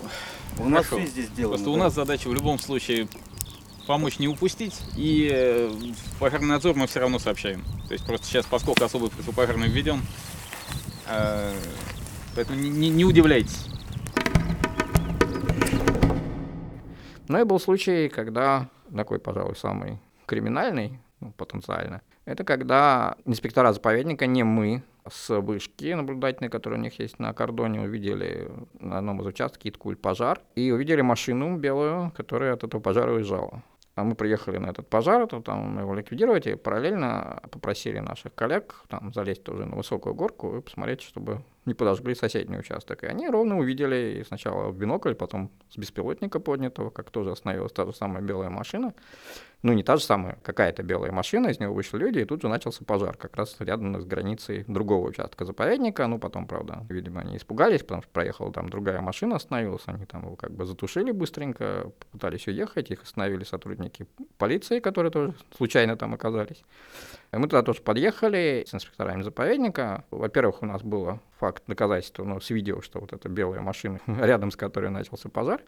У 0.57 0.67
нас 0.69 0.85
Хорошо. 0.88 1.03
все 1.03 1.12
здесь 1.12 1.25
сделано. 1.27 1.55
Просто 1.57 1.69
у 1.69 1.73
да. 1.77 1.83
нас 1.83 1.93
задача 1.93 2.27
в 2.29 2.33
любом 2.33 2.59
случае 2.59 3.07
помочь 3.85 4.19
не 4.19 4.27
упустить, 4.27 4.75
и 4.95 5.29
э, 5.31 5.71
пожарный 6.19 6.47
надзор 6.47 6.75
мы 6.75 6.88
все 6.88 6.99
равно 7.01 7.19
сообщаем. 7.19 7.63
То 7.88 7.93
есть 7.93 8.05
просто 8.05 8.25
сейчас, 8.25 8.45
поскольку 8.45 8.83
особый 8.83 9.09
противопожарный 9.09 9.67
введен, 9.67 10.01
э, 11.07 11.53
поэтому 12.35 12.59
не, 12.59 12.69
не- 12.69 12.89
не 12.89 13.05
удивляйтесь. 13.05 13.65
Ну 17.27 17.39
и 17.39 17.43
был 17.43 17.59
случай, 17.59 18.09
когда 18.09 18.69
такой, 18.95 19.19
пожалуй, 19.19 19.56
самый 19.56 19.99
криминальный, 20.25 20.99
ну, 21.19 21.32
потенциально, 21.32 22.02
это 22.25 22.43
когда 22.43 23.15
инспектора 23.25 23.73
заповедника, 23.73 24.28
не 24.28 24.43
мы, 24.43 24.84
с 25.10 25.39
вышки 25.39 25.93
наблюдательной, 25.93 26.49
которая 26.49 26.80
у 26.80 26.84
них 26.84 26.99
есть 26.99 27.17
на 27.17 27.34
кордоне, 27.34 27.82
увидели 27.82 28.49
на 28.80 28.99
одном 28.99 29.21
из 29.21 29.25
участков 29.25 29.65
Иткуль 29.65 29.95
пожар 29.95 30.39
и 30.56 30.71
увидели 30.71 31.02
машину 31.02 31.58
белую, 31.58 32.12
которая 32.15 32.54
от 32.54 32.63
этого 32.63 32.82
пожара 32.82 33.13
уезжала. 33.13 33.63
А 33.95 34.04
мы 34.04 34.15
приехали 34.15 34.58
на 34.58 34.67
этот 34.67 34.88
пожар, 34.88 35.28
то 35.28 35.41
там 35.41 35.78
его 35.80 35.93
ликвидировать, 35.93 36.47
и 36.47 36.56
параллельно 36.56 37.41
попросили 37.52 37.99
наших 37.99 38.34
коллег 38.34 38.84
там 38.88 39.12
залезть 39.13 39.43
тоже 39.43 39.65
на 39.65 39.75
высокую 39.75 40.15
горку 40.15 40.58
и 40.58 40.62
посмотреть, 40.62 41.02
чтобы 41.02 41.41
не 41.69 41.73
подожгли 41.73 42.15
соседний 42.15 42.58
участок. 42.58 43.03
И 43.03 43.08
они 43.08 43.29
ровно 43.29 43.58
увидели 43.58 44.25
сначала 44.27 44.69
в 44.69 44.77
бинокль, 44.77 45.13
потом 45.13 45.51
с 45.69 45.77
беспилотника 45.77 46.39
поднятого, 46.39 46.89
как 46.89 47.12
тоже 47.12 47.32
остановилась 47.32 47.71
та 47.71 47.86
же 47.86 47.93
самая 47.93 48.21
белая 48.21 48.49
машина. 48.49 48.93
Ну, 49.62 49.73
не 49.73 49.84
та 49.84 49.97
же 49.97 50.03
самая, 50.03 50.38
какая-то 50.41 50.84
белая 50.84 51.12
машина, 51.12 51.49
из 51.49 51.60
него 51.60 51.73
вышли 51.73 51.97
люди, 51.97 52.19
и 52.19 52.25
тут 52.25 52.41
же 52.41 52.47
начался 52.47 52.86
пожар, 52.86 53.17
как 53.17 53.36
раз 53.36 53.58
рядом 53.60 54.01
с 54.01 54.05
границей 54.05 54.63
другого 54.67 55.10
участка 55.10 55.43
заповедника. 55.43 56.08
Ну, 56.08 56.17
потом, 56.17 56.47
правда, 56.47 56.86
видимо, 56.89 57.21
они 57.21 57.36
испугались, 57.36 57.82
потому 57.82 58.01
что 58.01 58.12
проехала 58.12 58.53
там 58.53 58.69
другая 58.69 59.01
машина, 59.01 59.36
остановилась, 59.36 59.84
они 59.86 60.05
там 60.05 60.23
его 60.25 60.36
как 60.38 60.51
бы 60.51 60.65
затушили 60.65 61.12
быстренько, 61.12 61.91
пытались 62.12 62.47
уехать, 62.47 62.89
их 62.89 63.03
остановили 63.03 63.43
сотрудники 63.43 64.08
полиции, 64.38 64.79
которые 64.79 65.12
тоже 65.12 65.34
случайно 65.58 65.97
там 65.97 66.13
оказались. 66.13 66.63
Мы 67.31 67.47
туда 67.47 67.61
тоже 67.61 67.81
подъехали 67.81 68.63
с 68.67 68.73
инспекторами 68.73 69.21
заповедника. 69.21 70.03
Во-первых, 70.09 70.63
у 70.63 70.65
нас 70.65 70.81
было 70.81 71.19
факт 71.37 71.63
доказательства, 71.67 72.23
ну, 72.23 72.39
с 72.39 72.49
видео, 72.49 72.81
что 72.81 72.99
вот 72.99 73.13
эта 73.13 73.29
белая 73.29 73.61
машина, 73.61 73.99
рядом 74.07 74.51
с 74.51 74.55
которой 74.55 74.89
начался 74.89 75.29
пожар. 75.29 75.61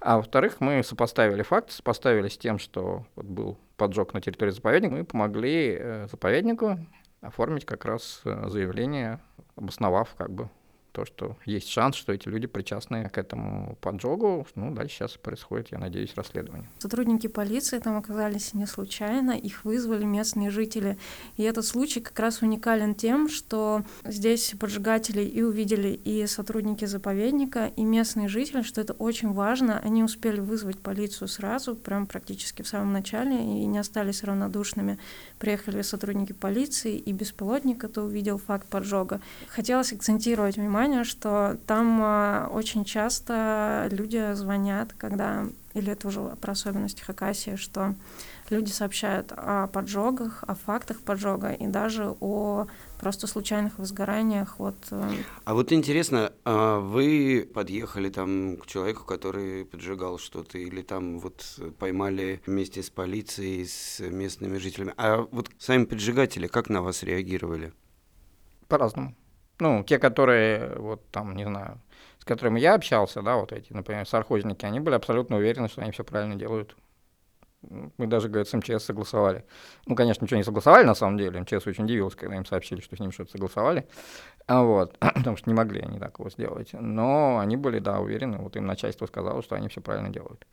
А 0.00 0.16
во-вторых, 0.16 0.60
мы 0.60 0.82
сопоставили 0.82 1.42
факт, 1.42 1.70
сопоставили 1.70 2.28
с 2.28 2.38
тем, 2.38 2.58
что 2.58 3.04
вот 3.14 3.26
был 3.26 3.58
поджог 3.76 4.14
на 4.14 4.20
территории 4.20 4.52
заповедника, 4.52 4.94
мы 4.94 5.04
помогли 5.04 5.76
э, 5.78 6.06
заповеднику 6.10 6.78
оформить 7.20 7.66
как 7.66 7.84
раз 7.84 8.22
э, 8.24 8.48
заявление, 8.48 9.20
обосновав 9.56 10.14
как 10.16 10.30
бы 10.30 10.48
то, 10.92 11.04
что 11.04 11.36
есть 11.46 11.68
шанс, 11.68 11.96
что 11.96 12.12
эти 12.12 12.28
люди 12.28 12.46
причастны 12.46 13.08
к 13.08 13.18
этому 13.18 13.76
поджогу. 13.80 14.46
Ну, 14.54 14.72
дальше 14.72 14.96
сейчас 14.96 15.12
происходит, 15.12 15.72
я 15.72 15.78
надеюсь, 15.78 16.12
расследование. 16.14 16.68
Сотрудники 16.78 17.26
полиции 17.26 17.78
там 17.78 17.96
оказались 17.96 18.54
не 18.54 18.66
случайно, 18.66 19.32
их 19.32 19.64
вызвали 19.64 20.04
местные 20.04 20.50
жители. 20.50 20.98
И 21.36 21.42
этот 21.42 21.64
случай 21.64 22.00
как 22.00 22.18
раз 22.18 22.42
уникален 22.42 22.94
тем, 22.94 23.28
что 23.28 23.84
здесь 24.04 24.54
поджигатели 24.58 25.22
и 25.22 25.42
увидели 25.42 25.88
и 25.88 26.26
сотрудники 26.26 26.84
заповедника, 26.84 27.72
и 27.74 27.84
местные 27.84 28.28
жители, 28.28 28.62
что 28.62 28.80
это 28.80 28.92
очень 28.92 29.32
важно. 29.32 29.78
Они 29.78 30.04
успели 30.04 30.40
вызвать 30.40 30.78
полицию 30.78 31.28
сразу, 31.28 31.74
прям 31.74 32.06
практически 32.06 32.62
в 32.62 32.68
самом 32.68 32.92
начале, 32.92 33.36
и 33.36 33.66
не 33.66 33.78
остались 33.78 34.22
равнодушными. 34.22 34.98
Приехали 35.38 35.82
сотрудники 35.82 36.32
полиции, 36.32 36.96
и 36.98 37.12
беспилотник 37.12 37.84
это 37.84 38.02
увидел 38.02 38.38
факт 38.38 38.66
поджога. 38.68 39.20
Хотелось 39.48 39.92
акцентировать 39.92 40.56
внимание, 40.56 40.81
что 41.04 41.58
там 41.66 42.00
а, 42.02 42.48
очень 42.52 42.84
часто 42.84 43.88
люди 43.90 44.34
звонят, 44.34 44.92
когда 44.96 45.46
или 45.74 45.92
это 45.92 46.08
уже 46.08 46.20
про 46.40 46.52
особенности 46.52 47.02
Хакасии, 47.02 47.56
что 47.56 47.94
люди 48.50 48.70
сообщают 48.70 49.32
о 49.34 49.68
поджогах, 49.68 50.44
о 50.46 50.54
фактах 50.54 51.00
поджога 51.00 51.52
и 51.52 51.66
даже 51.66 52.14
о 52.20 52.66
просто 53.00 53.26
случайных 53.26 53.78
возгораниях. 53.78 54.58
Вот, 54.58 54.76
э, 54.90 55.10
А 55.44 55.54
вот 55.54 55.72
интересно, 55.72 56.32
а 56.44 56.78
вы 56.78 57.48
подъехали 57.52 58.10
там 58.10 58.58
к 58.58 58.66
человеку, 58.66 59.04
который 59.04 59.64
поджигал 59.64 60.18
что-то, 60.18 60.58
или 60.58 60.82
там 60.82 61.18
вот 61.18 61.42
поймали 61.78 62.42
вместе 62.46 62.82
с 62.82 62.90
полицией, 62.90 63.66
с 63.66 64.00
местными 64.00 64.58
жителями. 64.58 64.92
А 64.96 65.26
вот 65.30 65.50
сами 65.58 65.84
поджигатели 65.84 66.46
как 66.46 66.68
на 66.68 66.82
вас 66.82 67.02
реагировали? 67.02 67.72
По-разному. 68.68 69.14
Ну, 69.58 69.84
те, 69.84 69.98
которые, 69.98 70.74
вот 70.76 71.08
там, 71.10 71.36
не 71.36 71.44
знаю, 71.44 71.80
с 72.18 72.24
которыми 72.24 72.60
я 72.60 72.74
общался, 72.74 73.22
да, 73.22 73.36
вот 73.36 73.52
эти, 73.52 73.72
например, 73.72 74.06
сархозники, 74.06 74.64
они 74.64 74.80
были 74.80 74.94
абсолютно 74.94 75.36
уверены, 75.36 75.68
что 75.68 75.82
они 75.82 75.90
все 75.90 76.04
правильно 76.04 76.36
делают. 76.36 76.76
Мы 77.96 78.06
даже, 78.06 78.28
говорят, 78.28 78.48
с 78.48 78.54
МЧС 78.54 78.84
согласовали. 78.84 79.44
Ну, 79.86 79.94
конечно, 79.94 80.24
ничего 80.24 80.38
не 80.38 80.44
согласовали 80.44 80.84
на 80.84 80.94
самом 80.94 81.16
деле. 81.16 81.40
МЧС 81.40 81.66
очень 81.66 81.84
удивилась, 81.84 82.16
когда 82.16 82.36
им 82.36 82.44
сообщили, 82.44 82.80
что 82.80 82.96
с 82.96 83.00
ним 83.00 83.12
что-то 83.12 83.30
согласовали. 83.32 83.86
А 84.46 84.62
вот, 84.62 84.98
потому 85.14 85.36
что 85.36 85.48
не 85.48 85.54
могли 85.54 85.80
они 85.80 86.00
такого 86.00 86.30
сделать. 86.30 86.70
Но 86.72 87.38
они 87.38 87.56
были, 87.56 87.78
да, 87.78 88.00
уверены. 88.00 88.38
Вот 88.38 88.56
им 88.56 88.66
начальство 88.66 89.06
сказало, 89.06 89.42
что 89.42 89.54
они 89.54 89.68
все 89.68 89.80
правильно 89.80 90.10
делают. 90.10 90.44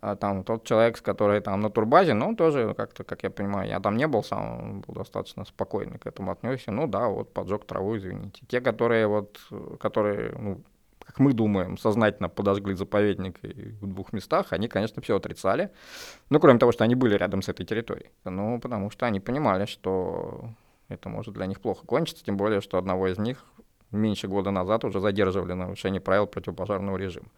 А 0.00 0.16
там 0.16 0.42
тот 0.42 0.64
человек, 0.64 1.00
который 1.00 1.40
там 1.40 1.60
на 1.60 1.70
турбазе, 1.70 2.14
ну, 2.14 2.34
тоже 2.34 2.74
как-то, 2.74 3.04
как 3.04 3.22
я 3.22 3.30
понимаю, 3.30 3.68
я 3.68 3.78
там 3.78 3.96
не 3.96 4.06
был 4.06 4.24
сам, 4.24 4.80
был 4.80 4.94
достаточно 4.94 5.44
спокойно 5.44 5.98
к 5.98 6.06
этому 6.06 6.32
отнесся. 6.32 6.72
Ну 6.72 6.86
да, 6.88 7.06
вот 7.06 7.32
поджег 7.32 7.64
траву, 7.64 7.96
извините. 7.96 8.42
Те, 8.48 8.60
которые 8.60 9.06
вот, 9.06 9.38
которые, 9.78 10.32
ну, 10.32 10.60
как 11.04 11.18
мы 11.20 11.32
думаем, 11.32 11.78
сознательно 11.78 12.28
подожгли 12.28 12.74
заповедник 12.74 13.38
в 13.42 13.86
двух 13.86 14.12
местах, 14.12 14.52
они, 14.52 14.68
конечно, 14.68 15.02
все 15.02 15.16
отрицали. 15.16 15.70
Ну, 16.30 16.40
кроме 16.40 16.58
того, 16.58 16.72
что 16.72 16.84
они 16.84 16.94
были 16.94 17.14
рядом 17.14 17.42
с 17.42 17.48
этой 17.48 17.66
территорией. 17.66 18.10
Ну, 18.24 18.60
потому 18.60 18.90
что 18.90 19.06
они 19.06 19.20
понимали, 19.20 19.66
что 19.66 20.50
это 20.88 21.08
может 21.08 21.34
для 21.34 21.46
них 21.46 21.60
плохо 21.60 21.86
кончиться, 21.86 22.24
тем 22.24 22.36
более, 22.36 22.60
что 22.60 22.78
одного 22.78 23.08
из 23.08 23.18
них 23.18 23.44
меньше 23.92 24.28
года 24.28 24.50
назад 24.50 24.84
уже 24.84 25.00
задерживали 25.00 25.52
на 25.52 25.64
нарушение 25.64 26.00
правил 26.00 26.26
противопожарного 26.26 26.96
режима, 26.96 27.28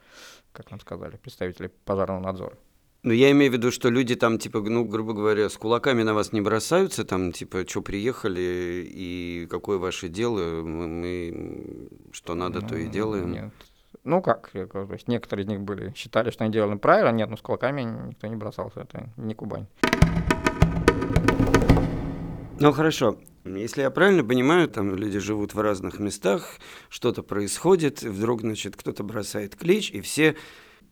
как 0.53 0.71
нам 0.71 0.81
сказали 0.81 1.17
представители 1.17 1.71
пожарного 1.85 2.21
надзора. 2.21 2.57
Ну, 3.03 3.13
я 3.13 3.31
имею 3.33 3.51
в 3.51 3.55
виду, 3.55 3.71
что 3.71 3.91
люди 3.91 4.15
там, 4.15 4.39
типа, 4.39 4.61
ну, 4.61 4.87
грубо 4.87 5.13
говоря, 5.13 5.51
с 5.51 5.59
кулаками 5.59 6.03
на 6.03 6.15
вас 6.15 6.33
не 6.33 6.41
бросаются, 6.41 7.05
там, 7.05 7.33
типа, 7.33 7.69
что 7.69 7.83
приехали 7.83 8.87
и 8.89 9.47
какое 9.51 9.77
ваше 9.77 10.09
дело, 10.09 10.63
мы, 10.63 10.89
мы 10.89 11.89
что 12.13 12.35
надо, 12.35 12.63
то 12.63 12.75
и 12.77 12.87
Ну, 12.87 12.91
делаем. 12.91 13.33
Нет. 13.33 13.53
Ну 14.05 14.23
как, 14.23 14.51
я 14.55 14.67
говорю, 14.67 14.89
то 14.89 14.95
есть 14.95 15.09
некоторые 15.09 15.45
из 15.45 15.49
них 15.49 15.61
были, 15.61 15.93
считали, 15.95 16.31
что 16.31 16.45
они 16.45 16.53
делали 16.53 16.77
правильно, 16.77 17.11
нет, 17.15 17.31
ну 17.31 17.37
с 17.37 17.43
кулаками 17.43 17.83
никто 17.83 18.27
не 18.27 18.37
бросался, 18.37 18.81
это 18.81 19.11
не 19.17 19.35
Кубань. 19.35 19.67
Ну, 22.59 22.73
хорошо. 22.73 23.19
Если 23.45 23.83
я 23.83 23.91
правильно 23.91 24.25
понимаю, 24.25 24.69
там 24.69 24.95
люди 24.95 25.19
живут 25.19 25.55
в 25.55 25.61
разных 25.61 25.99
местах, 25.99 26.59
что-то 26.89 27.23
происходит, 27.23 28.03
вдруг, 28.03 28.41
значит, 28.41 28.75
кто-то 28.77 29.03
бросает 29.03 29.55
клич, 29.55 29.91
и 29.91 30.01
все 30.01 30.35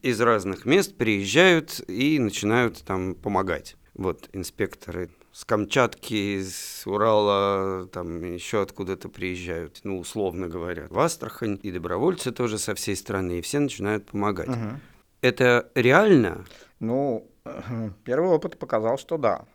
из 0.03 0.21
разных 0.21 0.67
мест 0.67 0.97
приезжают 0.97 1.81
и 1.89 2.19
начинают 2.19 2.83
там 2.85 3.15
помогать. 3.15 3.77
Вот 3.95 4.29
инспекторы 4.33 5.11
с 5.33 5.47
Камчатки, 5.47 6.43
с 6.43 6.87
Урала, 6.87 7.87
там 7.87 8.23
еще 8.23 8.61
откуда-то 8.61 9.09
приезжают, 9.09 9.81
ну, 9.85 9.99
условно 9.99 10.49
говоря, 10.49 10.89
в 10.91 10.99
Астрахань, 10.99 11.59
и 11.63 11.71
добровольцы 11.71 12.33
тоже 12.33 12.59
со 12.59 12.75
всей 12.75 12.97
страны, 12.97 13.39
и 13.39 13.43
все 13.43 13.61
начинают 13.61 14.07
помогать. 14.07 14.49
Мгм. 14.49 14.81
Это 15.23 15.71
реально? 15.75 16.45
Ну, 16.81 17.31
первый 18.05 18.31
опыт 18.31 18.59
показал, 18.59 18.99
что 18.99 19.17
да. 19.17 19.47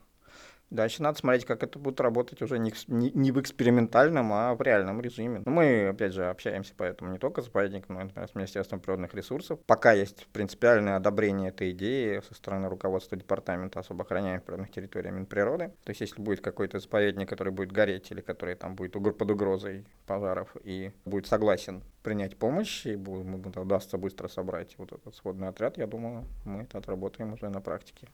Дальше 0.70 1.02
надо 1.02 1.18
смотреть, 1.18 1.46
как 1.46 1.64
это 1.64 1.80
будет 1.80 2.02
работать 2.02 2.42
уже 2.42 2.60
не, 2.60 2.74
не- 2.88 3.12
не 3.12 3.32
в 3.32 3.40
экспериментальном, 3.40 4.34
а 4.34 4.54
в 4.54 4.62
реальном 4.62 5.00
режиме. 5.00 5.42
Ну, 5.46 5.52
мы, 5.52 5.88
опять 5.88 6.14
же, 6.14 6.26
общаемся 6.26 6.74
поэтому 6.76 7.12
не 7.12 7.18
только 7.20 7.42
с 7.42 7.46
заповедником, 7.46 7.96
но 7.96 8.02
и, 8.02 8.04
например, 8.06 8.28
с 8.30 8.36
Министерством 8.36 8.82
природных 8.82 9.14
ресурсов. 9.14 9.60
Пока 9.66 9.94
есть 9.94 10.28
принципиальное 10.34 10.98
одобрение 10.98 11.50
этой 11.50 11.72
идеи 11.72 12.22
со 12.28 12.34
стороны 12.34 12.68
руководства 12.68 13.18
Департамента 13.18 13.80
особо 13.80 14.04
охраняемых 14.04 14.44
природных 14.44 14.72
территорий 14.72 15.12
Минприроды. 15.12 15.70
То 15.86 15.90
есть, 15.90 16.02
если 16.02 16.22
будет 16.22 16.42
какой-то 16.42 16.80
заповедник, 16.80 17.30
который 17.30 17.54
будет 17.54 17.72
гореть 17.72 18.12
или 18.12 18.20
который 18.20 18.56
там 18.56 18.76
будет 18.76 18.92
под 18.92 19.32
угрозой 19.32 19.86
пожаров 20.06 20.54
и 20.64 20.92
будет 21.06 21.28
согласен 21.28 21.82
принять 22.04 22.38
помощь, 22.38 22.86
и 22.86 22.96
бу- 22.96 23.20
ему 23.20 23.38
удастся 23.62 23.98
быстро 23.98 24.28
собрать 24.28 24.76
вот 24.78 24.92
этот 24.92 25.16
сводный 25.16 25.48
отряд, 25.48 25.78
я 25.78 25.88
думаю, 25.88 26.26
мы 26.46 26.64
это 26.64 26.78
отработаем 26.78 27.34
уже 27.34 27.50
на 27.50 27.62
практике. 27.62 28.08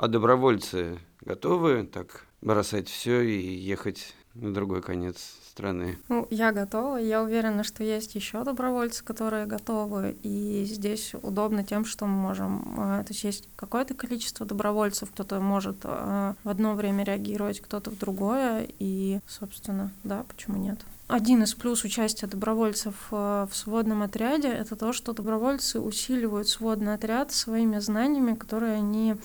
А 0.00 0.08
добровольцы 0.08 0.98
готовы 1.20 1.84
так 1.84 2.24
бросать 2.40 2.88
все 2.88 3.20
и 3.20 3.38
ехать 3.38 4.14
на 4.32 4.54
другой 4.54 4.80
конец 4.80 5.18
страны? 5.46 5.98
Ну, 6.08 6.26
я 6.30 6.52
готова. 6.52 6.96
Я 6.96 7.22
уверена, 7.22 7.64
что 7.64 7.84
есть 7.84 8.14
еще 8.14 8.42
добровольцы, 8.42 9.04
которые 9.04 9.44
готовы. 9.44 10.16
И 10.22 10.64
здесь 10.64 11.12
удобно 11.20 11.64
тем, 11.64 11.84
что 11.84 12.06
мы 12.06 12.14
можем... 12.14 12.62
э, 12.78 13.04
То 13.04 13.12
есть 13.12 13.24
есть 13.24 13.48
какое-то 13.56 13.92
количество 13.92 14.46
добровольцев, 14.46 15.10
кто-то 15.10 15.38
может 15.38 15.76
э, 15.84 16.32
в 16.44 16.48
одно 16.48 16.72
время 16.72 17.04
реагировать, 17.04 17.60
кто-то 17.60 17.90
в 17.90 17.98
другое. 17.98 18.68
И, 18.78 19.20
собственно, 19.28 19.92
да, 20.02 20.24
почему 20.26 20.56
нет? 20.56 20.78
Один 21.08 21.42
из 21.42 21.52
плюс 21.52 21.84
участия 21.84 22.26
добровольцев 22.26 22.94
э, 23.10 23.46
в 23.50 23.54
сводном 23.54 24.00
отряде— 24.00 24.48
это 24.48 24.76
то, 24.76 24.94
что 24.94 25.12
добровольцы 25.12 25.78
усиливают 25.78 26.48
сводный 26.48 26.94
отряд 26.94 27.32
своими 27.32 27.80
знаниями, 27.80 28.34
которые 28.34 28.76
они 28.76 29.16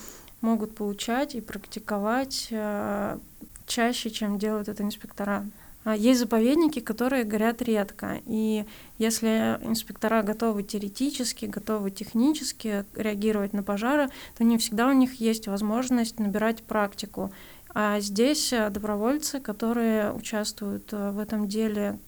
могут 0.45 0.75
получать 0.75 1.36
и 1.36 1.41
практиковать 1.41 2.47
э, 2.51 3.17
чаще, 3.65 4.10
чем 4.10 4.38
делают 4.38 4.69
это 4.69 4.84
инспектора. 4.84 5.45
А 5.84 5.95
Есть 5.95 6.19
заповедники, 6.19 6.79
которые 6.79 7.23
горят 7.23 7.62
редко, 7.62 8.19
и 8.25 8.65
если 8.97 9.60
инспектора 9.62 10.23
готовы 10.23 10.63
теоретически, 10.63 11.45
готовы 11.45 11.91
технически 11.91 12.86
реагировать 12.95 13.53
на 13.53 13.62
пожары, 13.62 14.10
то 14.36 14.43
не 14.43 14.58
всегда 14.58 14.88
у 14.88 14.93
них 14.93 15.19
есть 15.19 15.47
возможность 15.47 16.19
набирать 16.19 16.63
практику. 16.63 17.31
А 17.75 17.99
здесь 17.99 18.53
э, 18.53 18.69
добровольцы, 18.69 19.39
которые 19.39 20.13
участвуют 20.13 20.93
э, 20.93 21.12
в 21.12 21.19
этом 21.19 21.47
деле, 21.47 21.99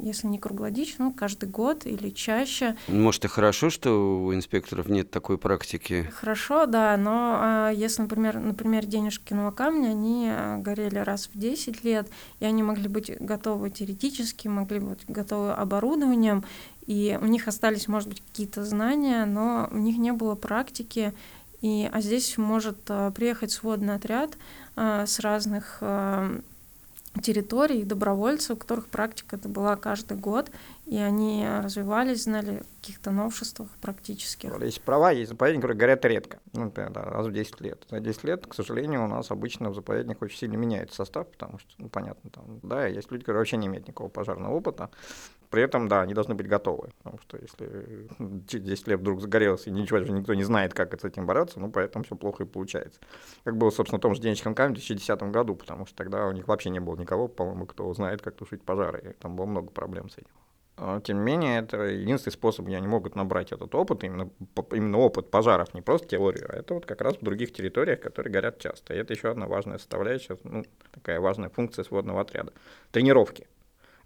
если 0.00 0.26
не 0.26 0.38
круглогодично, 0.38 1.06
ну, 1.06 1.12
каждый 1.12 1.48
год 1.48 1.86
или 1.86 2.10
чаще, 2.10 2.76
Может, 2.88 3.24
и 3.24 3.28
хорошо, 3.28 3.70
что 3.70 4.24
у 4.24 4.34
инспекторов 4.34 4.88
нет 4.88 5.10
такой 5.10 5.38
практики? 5.38 6.10
Хорошо, 6.14 6.66
да, 6.66 6.96
но 6.96 7.36
а, 7.38 7.70
если, 7.70 8.02
например, 8.02 8.38
например, 8.38 8.86
денежкиного 8.86 9.50
камня, 9.50 9.88
они 9.88 10.28
а, 10.30 10.58
горели 10.58 10.98
раз 10.98 11.28
в 11.32 11.38
10 11.38 11.84
лет, 11.84 12.08
и 12.40 12.44
они 12.44 12.62
могли 12.62 12.88
быть 12.88 13.10
готовы 13.18 13.70
теоретически, 13.70 14.48
могли 14.48 14.78
быть 14.78 15.00
готовы 15.08 15.52
оборудованием, 15.52 16.44
и 16.86 17.18
у 17.20 17.26
них 17.26 17.48
остались, 17.48 17.88
может 17.88 18.08
быть, 18.08 18.22
какие-то 18.22 18.64
знания, 18.64 19.24
но 19.24 19.68
у 19.72 19.78
них 19.78 19.98
не 19.98 20.12
было 20.12 20.34
практики, 20.36 21.12
и, 21.60 21.88
а 21.92 22.00
здесь 22.00 22.38
может 22.38 22.78
а, 22.88 23.10
приехать 23.10 23.50
сводный 23.50 23.94
отряд 23.94 24.36
с 24.76 25.20
разных 25.20 25.82
территорий, 27.22 27.84
добровольцев, 27.84 28.56
у 28.56 28.56
которых 28.56 28.88
практика 28.88 29.36
это 29.36 29.48
была 29.48 29.76
каждый 29.76 30.16
год, 30.16 30.50
и 30.86 30.96
они 30.96 31.46
развивались, 31.62 32.24
знали 32.24 32.62
каких-то 32.80 33.10
новшествах 33.10 33.68
практических. 33.80 34.52
Есть 34.62 34.80
права, 34.80 35.10
есть 35.10 35.30
заповедники, 35.30 35.62
которые 35.62 35.78
горят 35.78 36.04
редко, 36.04 36.38
ну, 36.52 36.72
да, 36.74 36.88
раз 36.88 37.26
в 37.26 37.32
10 37.32 37.60
лет. 37.60 37.84
За 37.90 37.98
10 37.98 38.24
лет, 38.24 38.46
к 38.46 38.54
сожалению, 38.54 39.04
у 39.04 39.08
нас 39.08 39.30
обычно 39.32 39.70
в 39.70 39.74
заповедниках 39.74 40.22
очень 40.22 40.38
сильно 40.38 40.56
меняется 40.56 40.96
состав, 40.96 41.26
потому 41.26 41.58
что, 41.58 41.68
ну, 41.78 41.88
понятно, 41.88 42.30
там, 42.30 42.44
да, 42.62 42.86
есть 42.86 43.10
люди, 43.10 43.24
которые 43.24 43.40
вообще 43.40 43.56
не 43.56 43.66
имеют 43.66 43.88
никакого 43.88 44.08
пожарного 44.08 44.54
опыта, 44.54 44.90
при 45.50 45.62
этом, 45.62 45.88
да, 45.88 46.02
они 46.02 46.14
должны 46.14 46.34
быть 46.34 46.48
готовы, 46.48 46.90
потому 46.98 47.18
что 47.18 47.38
если 47.38 48.08
через 48.46 48.64
10 48.64 48.88
лет 48.88 49.00
вдруг 49.00 49.20
загорелось, 49.20 49.66
и 49.66 49.70
ничего 49.70 49.98
же 50.00 50.12
никто 50.12 50.34
не 50.34 50.44
знает, 50.44 50.74
как 50.74 50.98
с 51.00 51.04
этим 51.04 51.26
бороться, 51.26 51.60
ну, 51.60 51.70
поэтому 51.70 52.04
все 52.04 52.16
плохо 52.16 52.44
и 52.44 52.46
получается. 52.46 53.00
Как 53.44 53.56
было, 53.56 53.70
собственно, 53.70 53.98
в 53.98 54.02
том 54.02 54.14
же 54.14 54.20
Денежском 54.20 54.54
камне 54.54 54.76
в 54.76 54.78
2010 54.78 55.22
году, 55.24 55.54
потому 55.54 55.86
что 55.86 55.96
тогда 55.96 56.26
у 56.26 56.32
них 56.32 56.48
вообще 56.48 56.70
не 56.70 56.80
было 56.80 56.96
никого, 56.96 57.28
по-моему, 57.28 57.66
кто 57.66 57.92
знает, 57.94 58.22
как 58.22 58.34
тушить 58.36 58.62
пожары, 58.62 59.10
и 59.10 59.12
там 59.14 59.36
было 59.36 59.46
много 59.46 59.70
проблем 59.70 60.08
с 60.08 60.18
этим. 60.18 60.30
А, 60.78 61.00
Тем 61.00 61.18
не 61.18 61.24
менее, 61.24 61.60
это 61.60 61.82
единственный 61.84 62.32
способ, 62.32 62.66
где 62.66 62.76
они 62.76 62.86
могут 62.86 63.16
набрать 63.16 63.50
этот 63.52 63.74
опыт, 63.74 64.04
именно, 64.04 64.30
именно 64.72 64.98
опыт 64.98 65.30
пожаров, 65.30 65.72
не 65.74 65.80
просто 65.80 66.08
теорию, 66.08 66.46
а 66.50 66.56
это 66.56 66.74
вот 66.74 66.84
как 66.84 67.00
раз 67.00 67.16
в 67.16 67.22
других 67.22 67.52
территориях, 67.52 68.00
которые 68.00 68.32
горят 68.32 68.58
часто. 68.58 68.92
И 68.94 68.98
это 68.98 69.14
еще 69.14 69.30
одна 69.30 69.46
важная 69.46 69.78
составляющая, 69.78 70.36
ну, 70.44 70.64
такая 70.92 71.20
важная 71.20 71.48
функция 71.48 71.82
сводного 71.84 72.20
отряда. 72.20 72.52
Тренировки. 72.92 73.46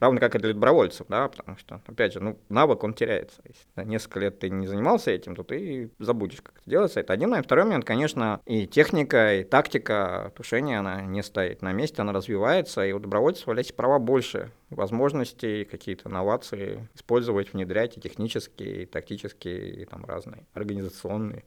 Равно 0.01 0.19
как 0.19 0.35
и 0.35 0.39
для 0.39 0.55
добровольцев, 0.55 1.07
да, 1.11 1.29
потому 1.29 1.59
что, 1.59 1.83
опять 1.87 2.15
же, 2.15 2.21
ну, 2.21 2.39
навык, 2.49 2.83
он 2.85 2.95
теряется. 2.95 3.43
Если 3.45 3.89
несколько 3.89 4.19
лет 4.21 4.39
ты 4.39 4.49
не 4.49 4.67
занимался 4.67 5.11
этим, 5.11 5.37
то 5.37 5.43
ты 5.43 5.91
забудешь, 5.99 6.41
как 6.41 6.57
это 6.57 6.71
делается. 6.71 7.01
Это 7.01 7.13
один 7.13 7.29
момент. 7.29 7.45
Второй 7.45 7.67
момент, 7.67 7.85
конечно, 7.85 8.41
и 8.47 8.67
техника, 8.67 9.35
и 9.35 9.45
тактика 9.45 10.33
тушения, 10.35 10.81
она 10.81 11.03
не 11.03 11.23
стоит 11.23 11.61
на 11.61 11.73
месте, 11.73 12.01
она 12.01 12.15
развивается, 12.15 12.85
и 12.85 12.93
у 12.93 12.99
добровольцев 12.99 13.47
является 13.47 13.75
права 13.75 13.99
больше 13.99 14.51
возможностей, 14.71 15.67
какие-то 15.67 16.09
новации 16.09 16.89
использовать, 16.95 17.53
внедрять 17.53 17.99
и 17.99 18.01
технические, 18.01 18.85
и 18.85 18.87
тактические, 18.87 19.83
и 19.83 19.85
там 19.85 20.07
разные, 20.07 20.47
организационные. 20.55 21.45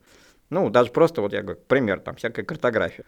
Ну, 0.52 0.70
даже 0.70 0.92
просто, 0.92 1.22
вот 1.22 1.34
я 1.34 1.42
говорю, 1.42 1.60
пример, 1.68 2.02
там, 2.02 2.16
всякая 2.18 2.44
картография. 2.44 3.06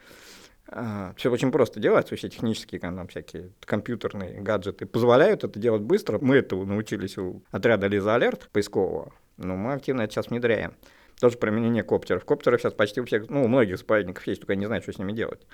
Все 1.15 1.31
очень 1.31 1.51
просто 1.51 1.79
делается, 1.79 2.15
все 2.15 2.27
технические 2.27 2.81
там, 2.81 3.07
всякие 3.07 3.51
компьютерные 3.65 4.41
гаджеты 4.41 4.87
позволяют 4.87 5.43
это 5.43 5.59
делать 5.59 5.83
быстро. 5.83 6.17
Мы 6.19 6.37
этого 6.37 6.65
научились 6.65 7.17
у 7.19 7.43
отряда 7.51 7.85
Лиза 7.85 8.15
Алерт 8.15 8.49
поискового, 8.51 9.13
но 9.37 9.55
мы 9.55 9.73
активно 9.73 10.01
это 10.01 10.13
сейчас 10.13 10.29
внедряем. 10.29 10.73
Тоже 11.19 11.37
применение 11.37 11.83
коптеров. 11.83 12.25
Коптеры 12.25 12.57
сейчас 12.57 12.73
почти 12.73 12.99
у 12.99 13.05
всех, 13.05 13.29
ну, 13.29 13.45
у 13.45 13.47
многих 13.47 13.77
заповедников 13.77 14.25
есть, 14.27 14.41
только 14.41 14.53
я 14.53 14.59
не 14.59 14.65
знаю, 14.65 14.81
что 14.81 14.91
с 14.91 14.97
ними 14.97 15.11
делать. 15.11 15.45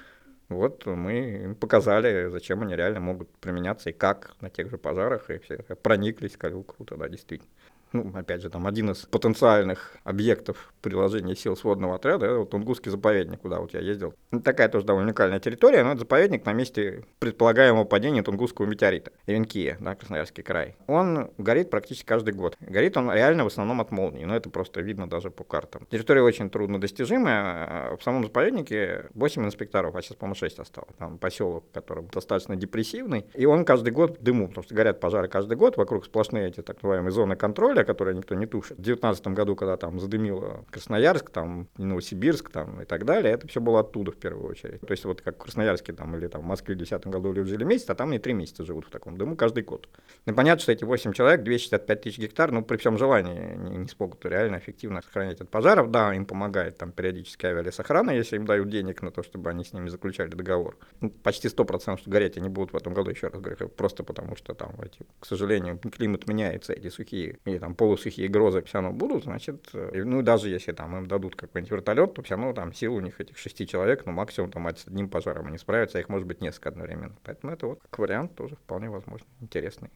Вот 0.48 0.86
мы 0.86 1.44
им 1.44 1.56
показали, 1.56 2.30
зачем 2.30 2.62
они 2.62 2.76
реально 2.76 3.00
могут 3.02 3.30
применяться 3.38 3.90
и 3.90 3.94
как 3.94 4.34
на 4.42 4.50
тех 4.50 4.70
же 4.70 4.78
пожарах, 4.78 5.30
и 5.30 5.40
все 5.40 5.58
прониклись, 5.82 6.34
сказали, 6.34 6.64
круто, 6.64 6.96
да, 6.98 7.10
действительно. 7.10 7.52
Ну, 7.94 8.12
опять 8.16 8.42
же, 8.42 8.50
там 8.50 8.68
один 8.68 8.92
из 8.92 9.00
потенциальных 9.00 9.98
объектов 10.04 10.74
приложения 10.82 11.36
сил 11.36 11.56
сводного 11.58 11.96
отряда, 11.96 12.26
это 12.26 12.38
вот 12.40 12.50
Тунгусский 12.50 12.90
заповедник, 12.90 13.42
куда 13.42 13.60
вот 13.60 13.74
я 13.74 13.82
ездил. 13.82 14.14
Такая 14.44 14.70
тоже 14.70 14.86
довольно 14.86 15.10
уникальная 15.10 15.40
территория, 15.40 15.84
но 15.84 15.92
это 15.92 16.00
заповедник 16.00 16.46
на 16.46 16.54
месте 16.54 17.04
предполагаемого 17.20 17.84
падения 17.84 18.24
Тунгусского 18.24 18.66
метеорита, 18.66 19.12
Ивенкия, 19.28 19.78
да, 19.80 19.96
Красноярский 19.96 20.44
край. 20.44 20.76
Он 20.88 21.32
горит 21.38 21.70
практически 21.70 22.06
каждый 22.06 22.34
год. 22.34 22.56
Горит 22.62 22.98
он 22.98 23.12
реально 23.12 23.44
в 23.44 23.48
основном 23.48 23.82
от 23.82 23.92
молнии, 23.92 24.24
но 24.24 24.36
это 24.36 24.50
просто 24.50 24.82
видно 24.82 25.10
даже 25.10 25.30
по 25.30 25.44
картам. 25.44 25.86
Территория 25.92 26.22
очень 26.22 26.50
труднодостижимая. 26.50 27.92
а 27.92 27.98
В 27.98 28.04
самом 28.04 28.24
заповеднике 28.24 29.10
8 29.14 29.46
инспекторов, 29.46 29.96
а 29.96 30.02
сейчас, 30.02 30.18
по-моему, 30.18 30.36
6 30.36 30.60
осталось. 30.60 30.96
Там 30.98 31.18
поселок, 31.18 31.66
который 31.74 32.04
достаточно 32.06 32.56
депрессивный, 32.56 33.26
и 33.34 33.46
он 33.46 33.66
каждый 33.66 33.92
год 33.92 34.22
дыму, 34.22 34.48
потому 34.48 34.64
что 34.64 34.76
горят 34.76 35.00
пожары 35.00 35.28
каждый 35.28 35.58
год, 35.58 35.78
вокруг 35.78 36.06
сплошные 36.06 36.48
эти 36.48 36.62
так 36.62 36.82
называемые 36.82 37.12
зоны 37.12 37.36
контроля, 37.36 37.81
история, 37.82 37.86
которую 37.86 38.18
никто 38.18 38.36
не 38.36 38.46
тушит. 38.46 38.78
В 38.78 38.82
2019 38.82 39.28
году, 39.28 39.56
когда 39.56 39.78
там 39.78 40.00
задымило 40.00 40.66
Красноярск, 40.72 41.30
там 41.30 41.68
Новосибирск 41.78 42.50
там, 42.50 42.82
и 42.82 42.86
так 42.86 43.06
далее, 43.06 43.34
это 43.34 43.48
все 43.48 43.60
было 43.60 43.80
оттуда 43.80 44.12
в 44.12 44.18
первую 44.18 44.50
очередь. 44.50 44.82
То 44.82 44.92
есть 44.92 45.06
вот 45.06 45.22
как 45.22 45.36
в 45.36 45.40
Красноярске 45.40 45.94
там, 45.94 46.16
или 46.16 46.28
там 46.28 46.42
в 46.42 46.46
Москве 46.46 46.76
в 46.76 46.78
2010 46.78 47.08
году 47.08 47.34
люди 47.34 47.50
жили 47.50 47.64
месяц, 47.64 47.90
а 47.90 47.96
там 47.96 48.12
не 48.12 48.20
три 48.20 48.34
месяца 48.34 48.64
живут 48.64 48.86
в 48.86 48.90
таком 48.90 49.18
дыму 49.18 49.36
каждый 49.36 49.64
год. 49.64 49.90
Ну, 50.26 50.34
понятно, 50.34 50.62
что 50.62 50.72
эти 50.72 50.84
8 50.84 51.14
человек, 51.14 51.44
265 51.44 52.02
тысяч 52.02 52.20
гектар, 52.20 52.52
ну, 52.52 52.64
при 52.64 52.78
всем 52.78 52.98
желании 52.98 53.56
не, 53.56 53.78
не 53.78 53.88
смогут 53.88 54.26
реально 54.26 54.58
эффективно 54.58 55.02
сохранять 55.02 55.42
от 55.42 55.50
пожаров. 55.50 55.92
Да, 55.92 56.14
им 56.14 56.26
помогает 56.26 56.78
там 56.78 56.92
периодически 56.92 57.46
авиалесохрана, 57.46 58.12
если 58.12 58.38
им 58.38 58.46
дают 58.46 58.70
денег 58.70 59.02
на 59.02 59.12
то, 59.12 59.24
чтобы 59.24 59.50
они 59.50 59.64
с 59.64 59.74
ними 59.74 59.90
заключали 59.90 60.30
договор. 60.30 60.78
Ну, 61.02 61.10
почти 61.10 61.48
100% 61.48 61.98
что 61.98 62.10
гореть 62.10 62.38
они 62.38 62.50
будут 62.50 62.74
в 62.74 62.78
этом 62.78 62.94
году, 62.94 63.12
еще 63.12 63.28
раз 63.28 63.42
говорю, 63.42 63.70
просто 63.70 64.04
потому 64.04 64.36
что 64.36 64.54
там, 64.54 64.76
эти, 64.82 65.00
к 65.20 65.26
сожалению, 65.26 65.78
климат 65.78 66.28
меняется, 66.28 66.74
эти 66.74 66.90
сухие 66.90 67.38
или 67.46 67.58
там 67.58 67.71
полусухие 67.76 68.28
грозы 68.28 68.62
все 68.64 68.80
равно 68.80 68.92
будут, 68.92 69.24
значит, 69.24 69.70
э, 69.74 70.04
ну, 70.04 70.22
даже 70.22 70.50
если 70.50 70.72
там 70.72 70.96
им 70.98 71.08
дадут 71.08 71.36
какой-нибудь 71.36 71.72
вертолет, 71.72 72.14
то 72.14 72.22
все 72.22 72.36
равно 72.36 72.54
там 72.54 72.74
сил 72.74 72.96
у 72.96 73.00
них 73.00 73.20
этих 73.20 73.38
шести 73.38 73.68
человек, 73.68 74.06
ну, 74.06 74.12
максимум 74.12 74.52
там 74.52 74.68
с 74.70 74.88
одним 74.88 75.10
пожаром 75.10 75.48
они 75.48 75.58
справятся, 75.58 75.98
а 75.98 76.02
их 76.02 76.10
может 76.10 76.28
быть 76.28 76.42
несколько 76.42 76.70
одновременно. 76.70 77.16
Поэтому 77.24 77.54
это 77.54 77.68
вот 77.68 77.80
как 77.82 78.00
вариант 78.00 78.36
тоже 78.36 78.56
вполне 78.56 78.90
возможно, 78.90 79.26
интересный. 79.40 79.90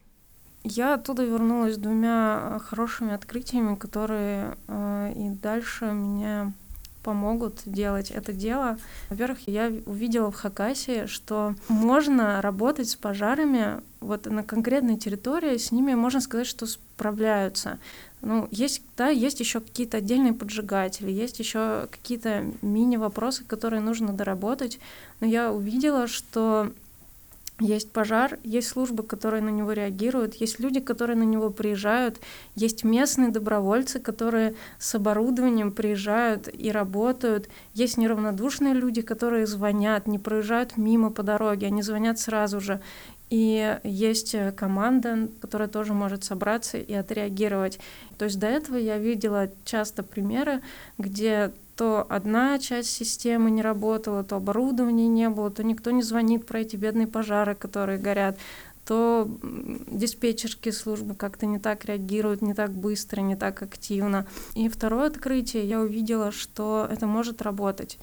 Я 0.64 0.94
оттуда 0.94 1.24
вернулась 1.24 1.76
с 1.76 1.78
двумя 1.78 2.58
хорошими 2.58 3.14
открытиями, 3.14 3.76
которые 3.76 4.56
э, 4.66 5.12
и 5.14 5.30
дальше 5.30 5.84
меня 5.86 6.52
помогут 7.06 7.60
делать 7.66 8.10
это 8.10 8.32
дело. 8.32 8.78
Во-первых, 9.10 9.46
я 9.46 9.72
увидела 9.86 10.32
в 10.32 10.34
Хакасии, 10.34 11.06
что 11.06 11.54
можно 11.68 12.42
работать 12.42 12.90
с 12.90 12.96
пожарами 12.96 13.80
вот 14.00 14.26
на 14.26 14.42
конкретной 14.42 14.96
территории, 14.96 15.56
с 15.56 15.70
ними 15.70 15.94
можно 15.94 16.20
сказать, 16.20 16.48
что 16.48 16.66
справляются. 16.66 17.78
Ну, 18.22 18.48
есть, 18.50 18.82
да, 18.96 19.08
есть 19.08 19.38
еще 19.38 19.60
какие-то 19.60 19.98
отдельные 19.98 20.32
поджигатели, 20.32 21.12
есть 21.12 21.38
еще 21.38 21.86
какие-то 21.92 22.44
мини-вопросы, 22.60 23.44
которые 23.44 23.80
нужно 23.80 24.12
доработать. 24.12 24.80
Но 25.20 25.28
я 25.28 25.52
увидела, 25.52 26.08
что 26.08 26.72
есть 27.58 27.90
пожар, 27.90 28.38
есть 28.42 28.68
службы, 28.68 29.02
которые 29.02 29.42
на 29.42 29.48
него 29.48 29.72
реагируют, 29.72 30.34
есть 30.34 30.60
люди, 30.60 30.80
которые 30.80 31.16
на 31.16 31.22
него 31.22 31.50
приезжают, 31.50 32.20
есть 32.54 32.84
местные 32.84 33.30
добровольцы, 33.30 33.98
которые 33.98 34.54
с 34.78 34.94
оборудованием 34.94 35.72
приезжают 35.72 36.48
и 36.52 36.70
работают, 36.70 37.48
есть 37.72 37.96
неравнодушные 37.96 38.74
люди, 38.74 39.00
которые 39.00 39.46
звонят, 39.46 40.06
не 40.06 40.18
проезжают 40.18 40.76
мимо 40.76 41.10
по 41.10 41.22
дороге, 41.22 41.68
они 41.68 41.80
звонят 41.82 42.18
сразу 42.18 42.60
же. 42.60 42.80
И 43.28 43.78
есть 43.82 44.36
команда, 44.54 45.28
которая 45.40 45.68
тоже 45.68 45.94
может 45.94 46.22
собраться 46.22 46.78
и 46.78 46.92
отреагировать. 46.92 47.80
То 48.18 48.26
есть 48.26 48.38
до 48.38 48.46
этого 48.46 48.76
я 48.76 48.98
видела 48.98 49.50
часто 49.64 50.02
примеры, 50.04 50.60
где 50.96 51.52
то 51.76 52.06
одна 52.08 52.58
часть 52.58 52.90
системы 52.90 53.50
не 53.50 53.60
работала, 53.60 54.24
то 54.24 54.36
оборудования 54.36 55.08
не 55.08 55.28
было, 55.28 55.50
то 55.50 55.62
никто 55.62 55.90
не 55.90 56.02
звонит 56.02 56.46
про 56.46 56.60
эти 56.60 56.76
бедные 56.76 57.06
пожары, 57.06 57.54
которые 57.54 57.98
горят, 57.98 58.38
то 58.86 59.28
диспетчерские 59.42 60.72
службы 60.72 61.14
как-то 61.14 61.44
не 61.44 61.58
так 61.58 61.84
реагируют, 61.84 62.40
не 62.40 62.54
так 62.54 62.70
быстро, 62.72 63.20
не 63.20 63.36
так 63.36 63.62
активно. 63.62 64.26
И 64.54 64.68
второе 64.68 65.08
открытие, 65.08 65.68
я 65.68 65.80
увидела, 65.80 66.32
что 66.32 66.88
это 66.90 67.06
может 67.06 67.42
работать. 67.42 67.98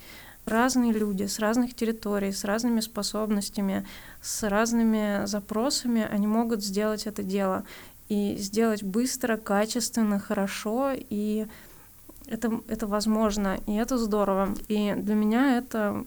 Разные 0.46 0.92
люди 0.92 1.24
с 1.24 1.40
разных 1.40 1.74
территорий, 1.74 2.34
с 2.34 2.44
разными 2.44 2.82
способностями, 2.82 3.88
с 4.22 4.48
разными 4.48 5.26
запросами, 5.26 6.06
они 6.12 6.28
могут 6.28 6.64
сделать 6.64 7.08
это 7.08 7.24
дело. 7.24 7.64
И 8.10 8.36
сделать 8.38 8.84
быстро, 8.84 9.38
качественно, 9.38 10.20
хорошо 10.20 10.92
и 10.94 11.48
это, 12.28 12.62
это 12.68 12.88
возможно, 12.88 13.60
и 13.68 13.74
это 13.74 13.98
здорово. 13.98 14.56
И 14.68 14.94
для 14.96 15.16
меня 15.16 15.58
это 15.58 16.06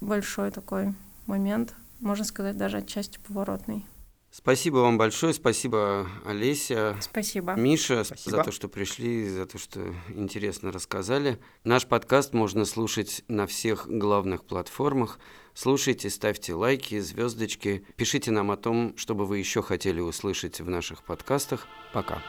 большой 0.00 0.50
такой 0.50 0.94
момент, 1.26 1.74
можно 2.00 2.24
сказать, 2.24 2.56
даже 2.56 2.78
отчасти 2.78 3.18
поворотный. 3.26 3.84
Спасибо 4.30 4.76
вам 4.78 4.98
большое, 4.98 5.32
спасибо 5.32 6.06
Олеся. 6.24 6.96
Спасибо. 7.00 7.54
Миша, 7.54 8.04
Спасибо. 8.04 8.36
за 8.36 8.44
то, 8.44 8.52
что 8.52 8.68
пришли, 8.68 9.28
за 9.28 9.46
то, 9.46 9.58
что 9.58 9.94
интересно 10.14 10.70
рассказали. 10.70 11.38
Наш 11.64 11.86
подкаст 11.86 12.34
можно 12.34 12.64
слушать 12.66 13.24
на 13.28 13.46
всех 13.46 13.88
главных 13.88 14.44
платформах. 14.44 15.18
Слушайте, 15.54 16.10
ставьте 16.10 16.54
лайки, 16.54 17.00
звездочки, 17.00 17.84
пишите 17.96 18.30
нам 18.30 18.50
о 18.50 18.56
том, 18.56 18.94
что 18.96 19.14
бы 19.14 19.24
вы 19.24 19.38
еще 19.38 19.62
хотели 19.62 20.00
услышать 20.00 20.60
в 20.60 20.68
наших 20.68 21.02
подкастах. 21.02 21.66
Пока. 21.92 22.22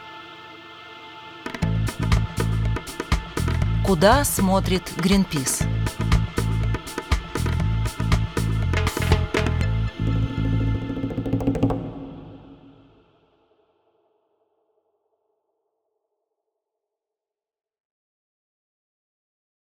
Куда 3.90 4.24
смотрит 4.24 4.84
Гринпис? 4.98 5.62